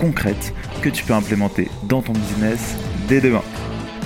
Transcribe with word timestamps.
concrètes 0.00 0.54
que 0.82 0.88
tu 0.88 1.04
peux 1.04 1.12
implémenter 1.12 1.68
dans 1.84 2.00
ton 2.00 2.12
business 2.12 2.76
dès 3.06 3.20
demain. 3.20 3.42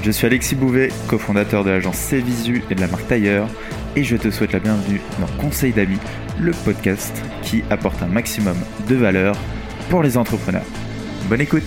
Je 0.02 0.10
suis 0.10 0.26
Alexis 0.26 0.56
Bouvet, 0.56 0.90
cofondateur 1.08 1.64
de 1.64 1.70
l'agence 1.70 1.96
Cvisu 2.08 2.62
et 2.68 2.74
de 2.74 2.80
la 2.80 2.88
marque 2.88 3.06
Tailleur, 3.06 3.48
et 3.96 4.02
je 4.02 4.16
te 4.16 4.30
souhaite 4.30 4.52
la 4.52 4.58
bienvenue 4.58 5.00
dans 5.20 5.28
Conseil 5.40 5.72
d'amis, 5.72 6.00
le 6.40 6.50
podcast 6.64 7.16
qui 7.42 7.62
apporte 7.70 8.02
un 8.02 8.08
maximum 8.08 8.56
de 8.88 8.96
valeur 8.96 9.36
pour 9.88 10.02
les 10.02 10.18
entrepreneurs. 10.18 10.66
Bonne 11.28 11.40
écoute 11.40 11.62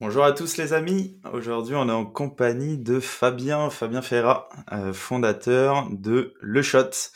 Bonjour 0.00 0.24
à 0.24 0.32
tous 0.32 0.56
les 0.58 0.72
amis, 0.72 1.20
aujourd'hui 1.32 1.74
on 1.74 1.88
est 1.88 1.92
en 1.92 2.06
compagnie 2.06 2.78
de 2.78 3.00
Fabien, 3.00 3.68
Fabien 3.68 4.00
Ferra, 4.00 4.48
euh, 4.72 4.92
fondateur 4.92 5.88
de 5.90 6.34
Le 6.40 6.62
Shot. 6.62 7.10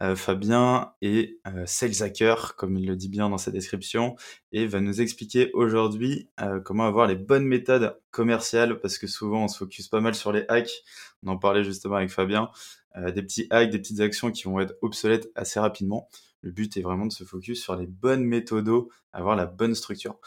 Euh, 0.00 0.16
Fabien 0.16 0.94
est 1.02 1.38
euh, 1.46 1.64
sales 1.66 2.02
hacker, 2.02 2.56
comme 2.56 2.78
il 2.78 2.86
le 2.86 2.96
dit 2.96 3.08
bien 3.08 3.28
dans 3.28 3.38
sa 3.38 3.50
description, 3.50 4.16
et 4.50 4.66
va 4.66 4.80
nous 4.80 5.00
expliquer 5.00 5.50
aujourd'hui 5.52 6.30
euh, 6.40 6.60
comment 6.60 6.86
avoir 6.86 7.06
les 7.06 7.14
bonnes 7.14 7.44
méthodes 7.44 7.98
commerciales, 8.10 8.80
parce 8.80 8.96
que 8.98 9.06
souvent 9.06 9.44
on 9.44 9.48
se 9.48 9.58
focus 9.58 9.88
pas 9.88 10.00
mal 10.00 10.14
sur 10.14 10.32
les 10.32 10.44
hacks. 10.48 10.82
On 11.24 11.30
en 11.30 11.36
parlait 11.36 11.62
justement 11.62 11.96
avec 11.96 12.10
Fabien, 12.10 12.50
des 12.96 13.22
petits 13.22 13.46
hacks, 13.50 13.70
des 13.70 13.78
petites 13.78 14.00
actions 14.00 14.30
qui 14.30 14.42
vont 14.44 14.60
être 14.60 14.74
obsolètes 14.82 15.30
assez 15.34 15.60
rapidement. 15.60 16.08
Le 16.42 16.50
but 16.50 16.76
est 16.76 16.82
vraiment 16.82 17.06
de 17.06 17.12
se 17.12 17.24
focus 17.24 17.62
sur 17.62 17.76
les 17.76 17.86
bonnes 17.86 18.24
méthodes, 18.24 18.68
avoir 19.12 19.36
la 19.36 19.46
bonne 19.46 19.74
structure. 19.74 20.18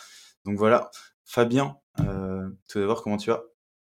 Donc 0.45 0.57
voilà, 0.57 0.89
Fabien, 1.25 1.77
tout 1.97 2.79
d'abord, 2.79 3.03
comment 3.03 3.17
tu 3.17 3.29
vas? 3.29 3.43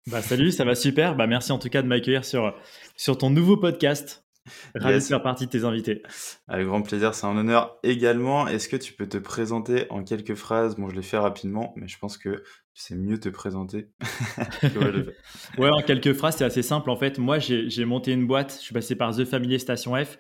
Bah 0.07 0.23
salut, 0.23 0.53
ça 0.53 0.65
va 0.65 0.75
super. 0.75 1.17
Bah 1.17 1.27
merci 1.27 1.51
en 1.51 1.59
tout 1.59 1.70
cas 1.70 1.83
de 1.83 1.89
m'accueillir 1.89 2.25
sur, 2.25 2.55
sur 2.95 3.19
ton 3.19 3.31
nouveau 3.31 3.57
podcast. 3.57 4.28
Ravi 4.75 4.99
de 4.99 5.01
faire 5.01 5.23
partie 5.23 5.47
de 5.47 5.51
tes 5.51 5.65
invités. 5.65 6.03
Avec 6.47 6.67
grand 6.67 6.83
plaisir, 6.83 7.15
c'est 7.15 7.27
un 7.27 7.37
honneur 7.37 7.79
également. 7.83 8.49
Est-ce 8.49 8.69
que 8.69 8.77
tu 8.77 8.93
peux 8.93 9.09
te 9.09 9.19
présenter 9.19 9.87
en 9.91 10.05
quelques 10.05 10.35
phrases? 10.35 10.77
Bon, 10.77 10.89
je 10.89 10.97
l'ai 10.97 11.03
fait 11.03 11.19
rapidement, 11.19 11.73
mais 11.77 11.89
je 11.89 11.99
pense 11.99 12.19
que 12.19 12.43
sais 12.79 12.95
mieux 12.95 13.19
te 13.19 13.29
présenter. 13.29 13.89
ouais, 15.59 15.69
en 15.69 15.83
quelques 15.83 16.13
phrases, 16.13 16.37
c'est 16.37 16.45
assez 16.45 16.63
simple. 16.63 16.91
En 16.91 16.97
fait, 16.97 17.19
moi, 17.19 17.39
j'ai 17.39 17.85
monté 17.85 18.13
une 18.13 18.27
boîte. 18.27 18.55
Je 18.59 18.65
suis 18.65 18.75
passé 18.75 18.95
par 18.95 19.15
The 19.15 19.25
Family 19.25 19.59
Station 19.59 19.97
F. 19.97 20.17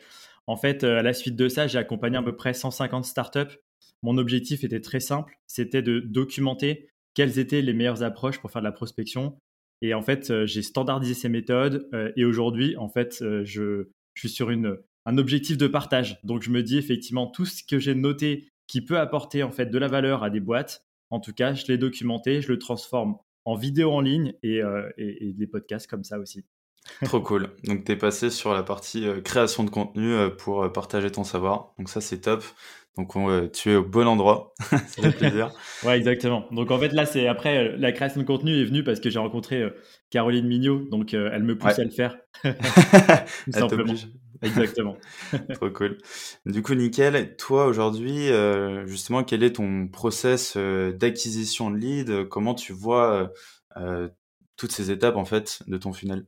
En 0.46 0.56
fait, 0.56 0.82
euh, 0.82 0.98
à 0.98 1.02
la 1.02 1.12
suite 1.12 1.36
de 1.36 1.48
ça, 1.48 1.66
j'ai 1.66 1.78
accompagné 1.78 2.16
à 2.16 2.22
peu 2.22 2.34
près 2.34 2.54
150 2.54 3.04
startups. 3.04 3.58
Mon 4.02 4.18
objectif 4.18 4.64
était 4.64 4.80
très 4.80 5.00
simple, 5.00 5.34
c'était 5.46 5.82
de 5.82 6.00
documenter 6.00 6.88
quelles 7.14 7.38
étaient 7.38 7.62
les 7.62 7.74
meilleures 7.74 8.02
approches 8.02 8.38
pour 8.40 8.50
faire 8.50 8.62
de 8.62 8.66
la 8.66 8.72
prospection. 8.72 9.38
Et 9.82 9.94
en 9.94 10.02
fait, 10.02 10.30
euh, 10.30 10.46
j'ai 10.46 10.62
standardisé 10.62 11.14
ces 11.14 11.28
méthodes. 11.28 11.88
Euh, 11.92 12.12
et 12.16 12.24
aujourd'hui, 12.24 12.76
en 12.76 12.88
fait, 12.88 13.22
je, 13.44 13.88
je 14.18 14.26
suis 14.26 14.36
sur 14.36 14.50
un 14.50 15.18
objectif 15.18 15.56
de 15.56 15.68
partage. 15.68 16.18
Donc 16.24 16.42
je 16.42 16.50
me 16.50 16.64
dis 16.64 16.76
effectivement 16.76 17.28
tout 17.28 17.46
ce 17.46 17.62
que 17.62 17.78
j'ai 17.78 17.94
noté 17.94 18.50
qui 18.66 18.84
peut 18.84 18.98
apporter 18.98 19.44
en 19.44 19.52
fait 19.52 19.66
de 19.66 19.78
la 19.78 19.86
valeur 19.86 20.24
à 20.24 20.30
des 20.30 20.40
boîtes. 20.40 20.84
En 21.10 21.20
tout 21.20 21.32
cas, 21.32 21.54
je 21.54 21.66
l'ai 21.66 21.78
documenté, 21.78 22.42
je 22.42 22.48
le 22.48 22.58
transforme 22.58 23.16
en 23.44 23.54
vidéo 23.54 23.92
en 23.92 24.00
ligne 24.00 24.34
et, 24.42 24.60
euh, 24.60 24.90
des 24.98 25.46
podcasts 25.46 25.86
comme 25.86 26.02
ça 26.02 26.18
aussi. 26.18 26.44
Trop 27.04 27.20
cool. 27.20 27.50
Donc 27.62 27.84
tu 27.84 27.92
es 27.92 27.96
passé 27.96 28.28
sur 28.28 28.52
la 28.52 28.64
partie 28.64 29.06
euh, 29.06 29.20
création 29.20 29.62
de 29.62 29.70
contenu 29.70 30.12
euh, 30.12 30.30
pour 30.30 30.70
partager 30.72 31.12
ton 31.12 31.22
savoir. 31.22 31.74
Donc 31.78 31.88
ça 31.88 32.00
c'est 32.00 32.22
top. 32.22 32.42
Donc 32.98 33.14
tu 33.52 33.70
es 33.70 33.76
au 33.76 33.84
bon 33.84 34.06
endroit. 34.06 34.52
ça 34.60 34.78
fait 34.78 35.16
plaisir. 35.16 35.50
ouais, 35.84 35.96
exactement. 35.96 36.44
Donc 36.50 36.70
en 36.70 36.78
fait 36.78 36.92
là 36.92 37.06
c'est 37.06 37.28
après 37.28 37.76
la 37.78 37.92
création 37.92 38.20
de 38.20 38.26
contenu 38.26 38.60
est 38.60 38.64
venue 38.64 38.84
parce 38.84 39.00
que 39.00 39.08
j'ai 39.08 39.18
rencontré 39.18 39.64
Caroline 40.10 40.46
Mignot, 40.46 40.88
donc 40.90 41.14
elle 41.14 41.44
me 41.44 41.56
pousse 41.56 41.78
à 41.78 41.84
le 41.84 41.90
faire. 41.90 42.18
Tout 42.42 43.52
simplement. 43.52 43.94
Exactement. 44.42 44.96
Trop 45.54 45.70
cool. 45.70 45.98
Du 46.46 46.62
coup, 46.62 46.74
nickel. 46.74 47.36
Toi, 47.36 47.66
aujourd'hui, 47.66 48.30
euh, 48.30 48.86
justement, 48.86 49.24
quel 49.24 49.42
est 49.42 49.54
ton 49.54 49.88
process 49.88 50.54
euh, 50.56 50.92
d'acquisition 50.92 51.70
de 51.70 51.76
lead 51.76 52.28
Comment 52.28 52.54
tu 52.54 52.72
vois 52.72 53.32
euh, 53.76 54.08
toutes 54.56 54.72
ces 54.72 54.90
étapes, 54.90 55.16
en 55.16 55.24
fait, 55.24 55.60
de 55.66 55.76
ton 55.76 55.92
funnel? 55.92 56.26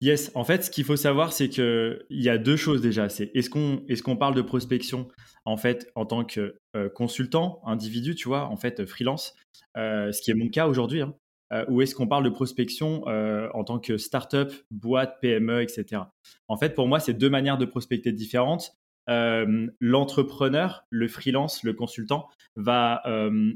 Yes, 0.00 0.30
en 0.34 0.44
fait, 0.44 0.64
ce 0.64 0.70
qu'il 0.70 0.84
faut 0.84 0.96
savoir, 0.96 1.32
c'est 1.32 1.48
qu'il 1.48 2.04
y 2.10 2.28
a 2.28 2.36
deux 2.36 2.56
choses 2.56 2.82
déjà. 2.82 3.08
C'est 3.08 3.30
est-ce 3.34 3.48
qu'on 3.48 3.82
est 3.88 4.00
qu'on 4.02 4.16
parle 4.16 4.34
de 4.34 4.42
prospection 4.42 5.08
en 5.46 5.56
fait 5.56 5.90
en 5.94 6.04
tant 6.04 6.24
que 6.24 6.58
consultant, 6.94 7.60
individu, 7.64 8.14
tu 8.14 8.28
vois, 8.28 8.44
en 8.46 8.56
fait 8.56 8.84
freelance, 8.84 9.34
ce 9.74 10.20
qui 10.20 10.30
est 10.30 10.34
mon 10.34 10.48
cas 10.48 10.66
aujourd'hui. 10.66 11.00
Hein, 11.00 11.14
euh, 11.52 11.64
ou 11.68 11.80
est-ce 11.82 11.94
qu'on 11.94 12.08
parle 12.08 12.24
de 12.24 12.30
prospection 12.30 13.06
euh, 13.06 13.48
en 13.54 13.64
tant 13.64 13.78
que 13.78 13.98
start-up, 13.98 14.52
boîte, 14.70 15.18
PME, 15.20 15.62
etc. 15.62 16.02
En 16.48 16.56
fait, 16.56 16.74
pour 16.74 16.88
moi, 16.88 16.98
c'est 16.98 17.14
deux 17.14 17.30
manières 17.30 17.58
de 17.58 17.64
prospecter 17.64 18.12
différentes. 18.12 18.72
Euh, 19.08 19.68
l'entrepreneur, 19.80 20.84
le 20.90 21.06
freelance, 21.06 21.62
le 21.62 21.72
consultant 21.72 22.28
va 22.56 23.02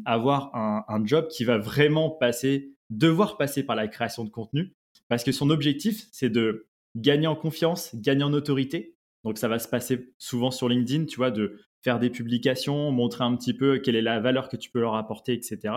avoir 0.04 0.54
un, 0.54 1.04
job 1.04 1.26
qui 1.28 1.44
va 1.44 1.58
vraiment 1.58 2.10
passer, 2.10 2.72
devoir 2.90 3.36
passer 3.36 3.64
par 3.64 3.74
la 3.74 3.88
création 3.88 4.24
de 4.24 4.30
contenu, 4.30 4.74
parce 5.10 5.24
que 5.24 5.32
son 5.32 5.50
objectif, 5.50 6.06
c'est 6.12 6.30
de 6.30 6.68
gagner 6.96 7.26
en 7.26 7.34
confiance, 7.34 7.90
gagner 7.96 8.22
en 8.22 8.32
autorité. 8.32 8.96
Donc, 9.24 9.38
ça 9.38 9.48
va 9.48 9.58
se 9.58 9.68
passer 9.68 10.14
souvent 10.18 10.52
sur 10.52 10.68
LinkedIn, 10.68 11.06
tu 11.06 11.16
vois, 11.16 11.32
de 11.32 11.58
faire 11.82 11.98
des 11.98 12.10
publications, 12.10 12.92
montrer 12.92 13.24
un 13.24 13.34
petit 13.36 13.52
peu 13.52 13.78
quelle 13.78 13.96
est 13.96 14.02
la 14.02 14.20
valeur 14.20 14.48
que 14.48 14.56
tu 14.56 14.70
peux 14.70 14.80
leur 14.80 14.94
apporter, 14.94 15.32
etc. 15.32 15.74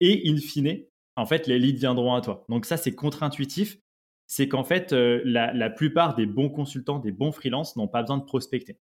Et 0.00 0.28
in 0.28 0.36
fine, 0.36 0.80
en 1.14 1.26
fait, 1.26 1.46
les 1.46 1.60
leads 1.60 1.78
viendront 1.78 2.14
à 2.14 2.20
toi. 2.22 2.44
Donc 2.48 2.66
ça, 2.66 2.76
c'est 2.76 2.92
contre-intuitif. 2.92 3.78
C'est 4.26 4.48
qu'en 4.48 4.64
fait, 4.64 4.92
euh, 4.92 5.20
la, 5.24 5.70
plupart 5.70 6.16
des 6.16 6.26
bons 6.26 6.50
consultants, 6.50 6.98
des 6.98 7.12
bons 7.12 7.32
freelances 7.32 7.76
n'ont 7.76 7.88
pas 7.88 8.02
besoin 8.02 8.18
de 8.18 8.24
prospecter. 8.24 8.78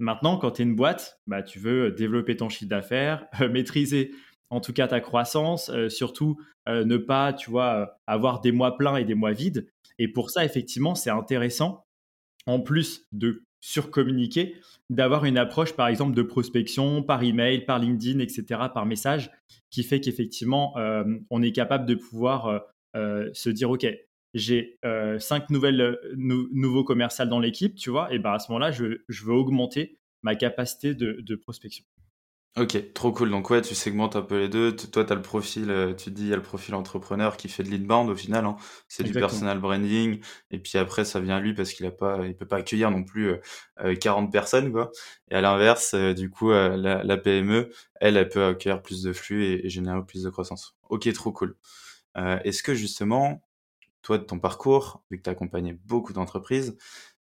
Maintenant, 0.00 0.36
quand 0.36 0.52
tu 0.52 0.62
es 0.62 0.64
une 0.64 0.74
boîte, 0.74 1.20
bah, 1.28 1.44
tu 1.44 1.60
veux 1.60 1.92
développer 1.92 2.36
ton 2.36 2.48
chiffre 2.48 2.70
d'affaires, 2.70 3.28
maîtriser 3.50 4.10
en 4.50 4.60
tout 4.60 4.72
cas 4.72 4.88
ta 4.88 5.00
croissance, 5.00 5.70
euh, 5.70 5.88
surtout 5.88 6.40
euh, 6.68 6.84
ne 6.84 6.96
pas, 6.96 7.32
tu 7.32 7.50
vois, 7.50 7.98
avoir 8.06 8.40
des 8.40 8.52
mois 8.52 8.76
pleins 8.76 8.96
et 8.96 9.04
des 9.04 9.14
mois 9.14 9.32
vides. 9.32 9.68
Et 9.98 10.08
pour 10.08 10.30
ça, 10.30 10.44
effectivement, 10.44 10.94
c'est 10.94 11.10
intéressant, 11.10 11.84
en 12.46 12.60
plus 12.60 13.06
de 13.12 13.44
surcommuniquer, 13.60 14.56
d'avoir 14.88 15.24
une 15.24 15.38
approche, 15.38 15.74
par 15.74 15.88
exemple, 15.88 16.14
de 16.14 16.22
prospection 16.22 17.02
par 17.02 17.22
email, 17.22 17.64
par 17.64 17.78
LinkedIn, 17.78 18.18
etc., 18.18 18.44
par 18.72 18.86
message, 18.86 19.30
qui 19.70 19.82
fait 19.82 20.00
qu'effectivement, 20.00 20.76
euh, 20.78 21.04
on 21.30 21.42
est 21.42 21.52
capable 21.52 21.86
de 21.86 21.94
pouvoir 21.94 22.46
euh, 22.46 22.58
euh, 22.96 23.30
se 23.32 23.50
dire, 23.50 23.70
OK, 23.70 23.86
j'ai 24.32 24.78
cinq 25.18 25.50
nouvelles, 25.50 25.98
nouveaux 26.16 26.84
commerciaux 26.84 27.26
dans 27.26 27.40
l'équipe, 27.40 27.74
tu 27.74 27.90
vois, 27.90 28.12
et 28.14 28.20
ben 28.20 28.32
à 28.32 28.38
ce 28.38 28.50
moment-là, 28.52 28.70
je, 28.70 29.24
veux 29.24 29.32
augmenter 29.32 29.98
ma 30.22 30.36
capacité 30.36 30.94
de 30.94 31.34
prospection. 31.34 31.84
Ok, 32.56 32.92
trop 32.94 33.12
cool. 33.12 33.30
Donc 33.30 33.48
ouais, 33.50 33.62
tu 33.62 33.76
segmentes 33.76 34.16
un 34.16 34.22
peu 34.22 34.36
les 34.40 34.48
deux. 34.48 34.74
Toi, 34.74 35.04
tu 35.04 35.12
as 35.12 35.14
le 35.14 35.22
profil, 35.22 35.70
euh, 35.70 35.94
tu 35.94 36.06
te 36.06 36.10
dis, 36.10 36.22
il 36.24 36.28
y 36.30 36.32
a 36.32 36.36
le 36.36 36.42
profil 36.42 36.74
entrepreneur 36.74 37.36
qui 37.36 37.48
fait 37.48 37.62
de 37.62 37.70
l'inbound 37.70 38.10
au 38.10 38.16
final. 38.16 38.44
Hein. 38.44 38.56
C'est 38.88 39.04
du 39.04 39.12
personal 39.12 39.60
branding. 39.60 40.20
Et 40.50 40.58
puis 40.58 40.76
après, 40.76 41.04
ça 41.04 41.20
vient 41.20 41.36
à 41.36 41.40
lui 41.40 41.54
parce 41.54 41.72
qu'il 41.72 41.86
a 41.86 41.92
pas, 41.92 42.26
il 42.26 42.34
peut 42.34 42.46
pas 42.46 42.56
accueillir 42.56 42.90
non 42.90 43.04
plus 43.04 43.36
euh, 43.80 43.94
40 43.94 44.28
euh, 44.28 44.30
personnes, 44.32 44.72
quoi. 44.72 44.90
Et 45.30 45.36
à 45.36 45.40
l'inverse, 45.40 45.94
euh, 45.94 46.12
du 46.12 46.28
coup, 46.28 46.50
la, 46.50 47.16
PME, 47.18 47.70
elle, 48.00 48.16
elle 48.16 48.28
peut 48.28 48.44
accueillir 48.44 48.82
plus 48.82 49.04
de 49.04 49.12
flux 49.12 49.44
et, 49.44 49.66
et 49.66 49.68
générer 49.70 50.04
plus 50.04 50.24
de 50.24 50.30
croissance. 50.30 50.76
Ok, 50.88 51.10
trop 51.12 51.30
cool. 51.30 51.56
Est-ce 52.16 52.64
que 52.64 52.74
justement, 52.74 53.42
toi, 54.02 54.18
de 54.18 54.24
ton 54.24 54.40
parcours, 54.40 55.04
vu 55.10 55.18
que 55.18 55.22
tu 55.22 55.30
as 55.30 55.32
accompagné 55.32 55.74
beaucoup 55.84 56.12
d'entreprises, 56.12 56.76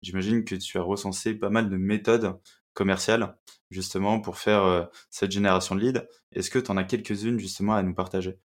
j'imagine 0.03 0.45
que 0.45 0.55
tu 0.55 0.79
as 0.79 0.83
recensé 0.83 1.35
pas 1.35 1.51
mal 1.51 1.69
de 1.69 1.77
méthodes 1.77 2.39
commerciales 2.77 3.35
justement 3.71 4.21
pour 4.21 4.39
faire 4.39 4.63
euh, 4.63 4.85
cette 5.11 5.33
génération 5.33 5.75
de 5.75 5.81
leads. 5.81 6.07
Est-ce 6.33 6.51
que 6.51 6.61
tu 6.61 6.71
en 6.71 6.77
as 6.77 6.85
quelques-unes 6.85 7.41
justement 7.41 7.75
à 7.75 7.83
nous 7.83 7.95
partager? 7.95 8.39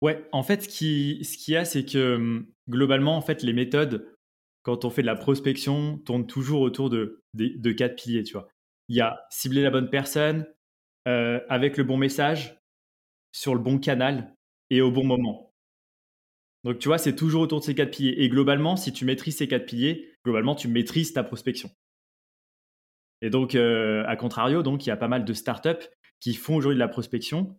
Ouais, 0.00 0.26
en 0.32 0.42
fait, 0.42 0.62
ce 0.62 0.68
qu'il 0.68 1.24
ce 1.24 1.50
y 1.50 1.56
a, 1.56 1.64
c'est 1.64 1.84
que 1.84 2.16
hum, 2.16 2.46
globalement, 2.68 3.16
en 3.16 3.20
fait, 3.20 3.42
les 3.42 3.52
méthodes, 3.52 4.08
quand 4.62 4.84
on 4.84 4.90
fait 4.90 5.02
de 5.02 5.06
la 5.06 5.16
prospection, 5.16 5.98
tournent 5.98 6.26
toujours 6.26 6.62
autour 6.62 6.88
de, 6.88 7.22
de, 7.34 7.72
quatre 7.72 7.96
piliers, 7.96 8.22
tu 8.22 8.32
vois. 8.32 8.48
Il 8.88 8.96
y 8.96 9.00
a 9.00 9.24
cibler 9.30 9.62
la 9.62 9.70
bonne 9.70 9.90
personne, 9.90 10.46
euh, 11.08 11.40
avec 11.48 11.76
le 11.76 11.84
bon 11.84 11.96
message, 11.96 12.58
sur 13.32 13.54
le 13.54 13.60
bon 13.60 13.78
canal 13.78 14.34
et 14.70 14.80
au 14.80 14.90
bon 14.90 15.04
moment. 15.04 15.52
Donc, 16.64 16.78
tu 16.78 16.88
vois, 16.88 16.98
c'est 16.98 17.16
toujours 17.16 17.42
autour 17.42 17.60
de 17.60 17.64
ces 17.64 17.74
quatre 17.74 17.90
piliers. 17.90 18.14
Et 18.18 18.28
globalement, 18.28 18.76
si 18.76 18.92
tu 18.92 19.04
maîtrises 19.04 19.36
ces 19.36 19.48
quatre 19.48 19.66
piliers, 19.66 20.14
globalement, 20.24 20.54
tu 20.54 20.68
maîtrises 20.68 21.12
ta 21.12 21.24
prospection. 21.24 21.70
Et 23.22 23.30
donc, 23.30 23.54
euh, 23.54 24.04
à 24.06 24.16
contrario, 24.16 24.62
donc, 24.62 24.84
il 24.84 24.90
y 24.90 24.92
a 24.92 24.96
pas 24.96 25.08
mal 25.08 25.24
de 25.24 25.32
startups 25.32 25.88
qui 26.20 26.34
font 26.34 26.56
aujourd'hui 26.56 26.76
de 26.76 26.80
la 26.80 26.88
prospection, 26.88 27.58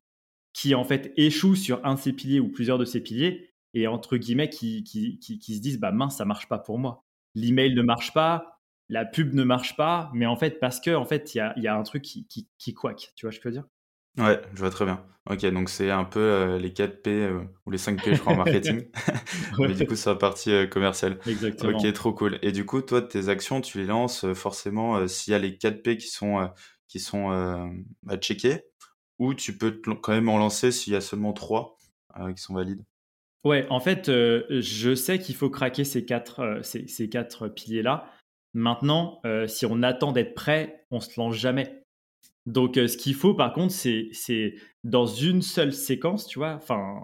qui 0.54 0.76
en 0.76 0.84
fait 0.84 1.14
échouent 1.18 1.56
sur 1.56 1.84
un 1.86 1.96
de 1.96 2.00
ces 2.00 2.14
piliers 2.14 2.40
ou 2.40 2.50
plusieurs 2.50 2.78
de 2.78 2.86
ces 2.86 3.02
piliers, 3.02 3.52
et 3.74 3.88
entre 3.88 4.18
guillemets 4.18 4.50
qui, 4.50 4.84
qui, 4.84 5.18
qui, 5.20 5.56
se 5.56 5.62
disent 5.62 5.80
bah 5.80 5.92
mince, 5.92 6.18
ça 6.18 6.26
marche 6.26 6.48
pas 6.48 6.60
pour 6.60 6.78
moi. 6.78 7.04
L'email 7.34 7.74
ne 7.74 7.82
marche 7.82 8.14
pas, 8.14 8.60
la 8.90 9.06
pub 9.06 9.34
ne 9.34 9.44
marche 9.44 9.76
pas, 9.76 10.12
mais 10.14 10.26
en 10.28 10.36
fait, 10.36 10.60
parce 10.60 10.80
que 10.80 10.94
en 10.96 11.06
fait, 11.06 11.34
il 11.34 11.40
y 11.58 11.68
a, 11.68 11.76
un 11.76 11.84
truc 11.84 12.04
qui, 12.04 12.28
qui, 12.28 12.48
qui 12.60 12.76
tu 13.16 13.26
vois 13.26 13.32
ce 13.32 13.40
que 13.40 13.44
je 13.44 13.48
veux 13.48 13.52
dire? 13.52 13.66
Ouais, 14.18 14.42
je 14.54 14.60
vois 14.60 14.70
très 14.70 14.86
bien. 14.86 15.04
Ok, 15.30 15.46
donc 15.46 15.70
c'est 15.70 15.90
un 15.90 16.04
peu 16.04 16.20
euh, 16.20 16.60
les 16.60 16.74
4 16.74 17.02
P 17.02 17.10
euh, 17.10 17.44
ou 17.66 17.72
les 17.72 17.78
5 17.78 18.04
P, 18.04 18.14
je 18.14 18.20
crois, 18.20 18.34
en 18.34 18.38
marketing. 18.44 18.86
Mais 19.58 19.74
du 19.74 19.86
coup, 19.88 19.96
sur 19.96 20.12
la 20.12 20.18
partie 20.18 20.52
euh, 20.52 20.68
commerciale. 20.68 21.18
Exactement. 21.26 21.78
Ok, 21.78 21.94
trop 21.94 22.14
cool. 22.14 22.40
Et 22.42 22.52
du 22.52 22.66
coup, 22.66 22.82
toi, 22.82 23.02
tes 23.02 23.30
actions, 23.30 23.62
tu 23.62 23.78
les 23.78 23.86
lances 23.86 24.26
forcément 24.34 25.08
s'il 25.08 25.32
y 25.32 25.36
a 25.36 25.40
les 25.40 25.58
4 25.58 25.82
P 25.82 25.98
qui 25.98 26.08
sont, 26.08 26.50
qui 26.90 27.00
sont 27.00 27.32
à 27.32 28.18
checker, 28.18 28.66
ou 29.18 29.34
tu 29.34 29.58
peux 29.58 29.82
quand 30.02 30.12
même 30.12 30.28
en 30.28 30.38
lancer 30.38 30.72
s'il 30.72 30.92
y 30.92 30.96
a 30.96 31.02
seulement 31.02 31.32
3 31.32 31.78
qui 32.36 32.42
sont 32.42 32.54
valides? 32.54 32.84
Ouais, 33.46 33.66
en 33.70 33.80
fait, 33.80 34.08
je 34.08 34.96
sais 34.96 35.20
qu'il 35.20 35.36
faut 35.36 35.50
craquer 35.50 35.86
ces 35.86 36.06
quatre, 36.06 36.60
ces, 36.64 36.88
ces 36.88 37.10
piliers-là. 37.56 38.12
Maintenant, 38.54 39.22
si 39.48 39.66
on 39.66 39.84
attend 39.84 40.12
d'être 40.12 40.36
prêt, 40.36 40.86
on 40.92 41.00
se 41.00 41.18
lance 41.18 41.36
jamais. 41.36 41.83
Donc, 42.46 42.76
ce 42.76 42.98
qu'il 42.98 43.16
faut, 43.16 43.34
par 43.34 43.54
contre, 43.54 43.74
c'est 43.74 44.56
dans 44.84 45.06
une 45.06 45.42
seule 45.42 45.74
séquence, 45.74 46.28
tu 46.28 46.40
vois, 46.40 46.56
enfin, 46.56 47.02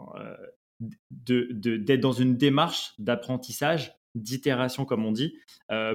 d'être 1.12 1.59
de, 1.59 1.95
dans 1.95 2.12
une 2.12 2.36
démarche 2.36 2.94
d'apprentissage, 3.00 3.94
d'itération, 4.15 4.86
comme 4.86 5.06
on 5.06 5.12
dit, 5.12 5.38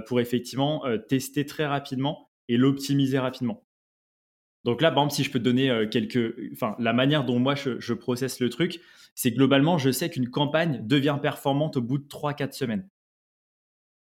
pour 0.06 0.20
effectivement 0.20 0.84
tester 1.08 1.44
très 1.44 1.66
rapidement 1.66 2.30
et 2.48 2.56
l'optimiser 2.56 3.18
rapidement. 3.18 3.64
Donc 4.64 4.80
là, 4.80 4.90
par 4.90 5.02
exemple, 5.02 5.14
si 5.14 5.24
je 5.24 5.30
peux 5.30 5.38
te 5.38 5.44
donner 5.44 5.88
quelques, 5.90 6.34
enfin, 6.52 6.74
la 6.78 6.94
manière 6.94 7.24
dont 7.24 7.38
moi 7.38 7.54
je, 7.54 7.78
je 7.80 7.92
processe 7.92 8.40
le 8.40 8.48
truc, 8.48 8.80
c'est 9.14 9.30
globalement, 9.30 9.76
je 9.76 9.90
sais 9.90 10.08
qu'une 10.08 10.30
campagne 10.30 10.80
devient 10.86 11.18
performante 11.20 11.76
au 11.76 11.82
bout 11.82 11.98
de 11.98 12.08
3-4 12.08 12.52
semaines. 12.52 12.88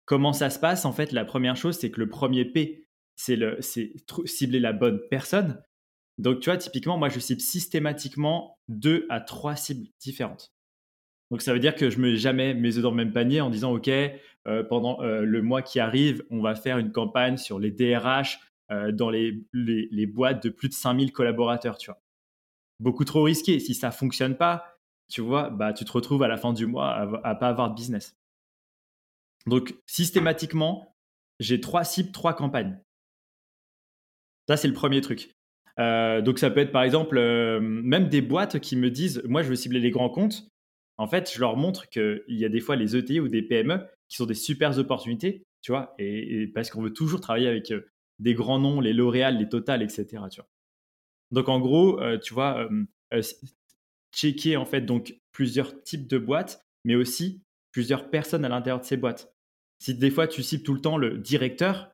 Comment 0.06 0.31
ça 0.31 0.50
se 0.50 0.60
passe? 0.60 0.86
En 0.86 0.94
fait, 0.94 1.12
la 1.12 1.25
première 1.25 1.57
chose, 1.57 1.78
c'est 1.78 1.92
que 1.92 2.00
le 2.00 2.07
premier 2.07 2.46
P, 2.46 2.82
c'est 3.15 3.38
cibler 4.25 4.60
la 4.60 4.74
bonne 4.74 5.01
personne. 5.10 5.62
Donc, 6.18 6.39
tu 6.39 6.50
vois, 6.50 6.57
typiquement, 6.57 6.98
moi, 6.98 7.10
je 7.10 7.19
cible 7.19 7.42
systématiquement 7.42 8.60
deux 8.68 9.06
à 9.10 9.19
trois 9.19 9.56
cibles 9.56 9.88
différentes. 10.00 10.54
Donc, 11.31 11.42
ça 11.42 11.54
veut 11.54 11.60
dire 11.60 11.75
que 11.75 11.89
je 11.89 11.98
ne 11.98 12.04
mets 12.04 12.15
jamais 12.15 12.54
mes 12.54 12.77
œufs 12.77 12.83
dans 12.83 12.92
le 12.92 12.98
même 12.98 13.13
panier 13.13 13.42
en 13.42 13.50
disant, 13.50 13.74
OK, 13.74 13.89
euh, 13.89 14.63
pendant 14.63 15.01
euh, 15.01 15.21
le 15.21 15.42
mois 15.42 15.62
qui 15.62 15.80
arrive, 15.80 16.24
on 16.30 16.42
va 16.42 16.54
faire 16.54 16.77
une 16.77 16.92
campagne 16.92 17.38
sur 17.38 17.60
les 17.60 17.71
DRH 17.71 18.39
euh, 18.71 18.92
dans 18.92 19.10
les, 19.10 19.44
les, 19.54 20.06
boîtes 20.06 20.44
de 20.44 20.50
plus 20.50 20.69
de 20.69 20.74
5000 20.74 21.12
collaborateurs, 21.12 21.77
tu 21.77 21.89
vois. 21.89 22.01
Beaucoup 22.80 23.06
trop 23.06 23.24
risqué. 23.24 23.60
Si 23.60 23.74
ça 23.74 23.88
ne 23.88 23.94
fonctionne 23.94 24.36
pas, 24.36 24.77
tu 25.10 25.21
vois, 25.21 25.50
bah, 25.50 25.74
tu 25.74 25.86
te 25.86 25.92
retrouves 25.92 26.24
à 26.24 26.27
la 26.27 26.38
fin 26.38 26.54
du 26.54 26.65
mois 26.65 26.92
à 26.92 27.33
ne 27.33 27.39
pas 27.39 27.48
avoir 27.48 27.69
de 27.69 27.75
business. 27.75 28.15
Donc, 29.48 29.75
systématiquement, 29.88 30.95
j'ai 31.39 31.60
trois 31.60 31.83
cibles, 31.83 32.12
trois 32.12 32.33
campagnes. 32.33 32.80
Ça, 34.48 34.57
c'est 34.57 34.68
le 34.68 34.74
premier 34.74 35.01
truc. 35.01 35.31
Euh, 35.80 36.22
donc, 36.22 36.40
ça 36.40 36.50
peut 36.50 36.60
être 36.60 36.72
par 36.72 36.84
exemple, 36.84 37.18
euh, 37.18 37.60
même 37.60 38.10
des 38.10 38.22
boîtes 38.22 38.60
qui 38.60 38.75
me 38.75 38.90
disent 38.90 39.22
Moi, 39.25 39.42
je 39.42 39.50
veux 39.50 39.56
cibler 39.56 39.80
les 39.80 39.92
grands 39.92 40.10
comptes. 40.10 40.48
En 40.98 41.07
fait, 41.07 41.31
je 41.34 41.40
leur 41.40 41.57
montre 41.57 41.90
qu'il 41.90 42.24
y 42.28 42.45
a 42.45 42.50
des 42.50 42.60
fois 42.60 42.75
les 42.75 42.95
ETI 42.95 43.19
ou 43.19 43.28
des 43.28 43.42
PME 43.42 43.80
qui 44.10 44.18
sont 44.18 44.25
des 44.25 44.36
super 44.36 44.78
opportunités, 44.78 45.44
tu 45.62 45.72
vois, 45.72 45.95
et, 45.98 46.48
parce 46.54 46.69
qu'on 46.69 46.84
veut 46.84 46.94
toujours 46.94 47.19
travailler 47.19 47.48
avec 47.48 47.72
euh, 47.72 47.81
des 48.19 48.36
grands 48.36 48.60
noms, 48.60 48.80
les 48.80 48.94
L'Oréal, 48.94 49.38
les 49.40 49.50
Total, 49.50 49.81
etc. 49.81 50.24
Donc, 51.31 51.50
en 51.50 51.60
gros, 51.60 52.00
tu 52.19 52.34
vois, 52.36 52.69
checker 54.13 54.56
en 54.56 54.66
fait 54.66 54.81
donc 54.81 55.16
plusieurs 55.31 55.81
types 55.81 56.07
de 56.07 56.19
boîtes, 56.19 56.63
mais 56.86 56.96
aussi 56.96 57.42
plusieurs 57.72 58.10
personnes 58.10 58.46
à 58.46 58.50
l'intérieur 58.50 58.80
de 58.80 58.86
ces 58.86 58.98
boîtes. 58.98 59.34
Si 59.80 59.96
des 59.96 60.12
fois 60.12 60.28
tu 60.28 60.44
cibles 60.44 60.63
tout 60.63 60.74
le 60.74 60.81
temps 60.81 60.98
le 60.98 61.18
directeur, 61.18 61.93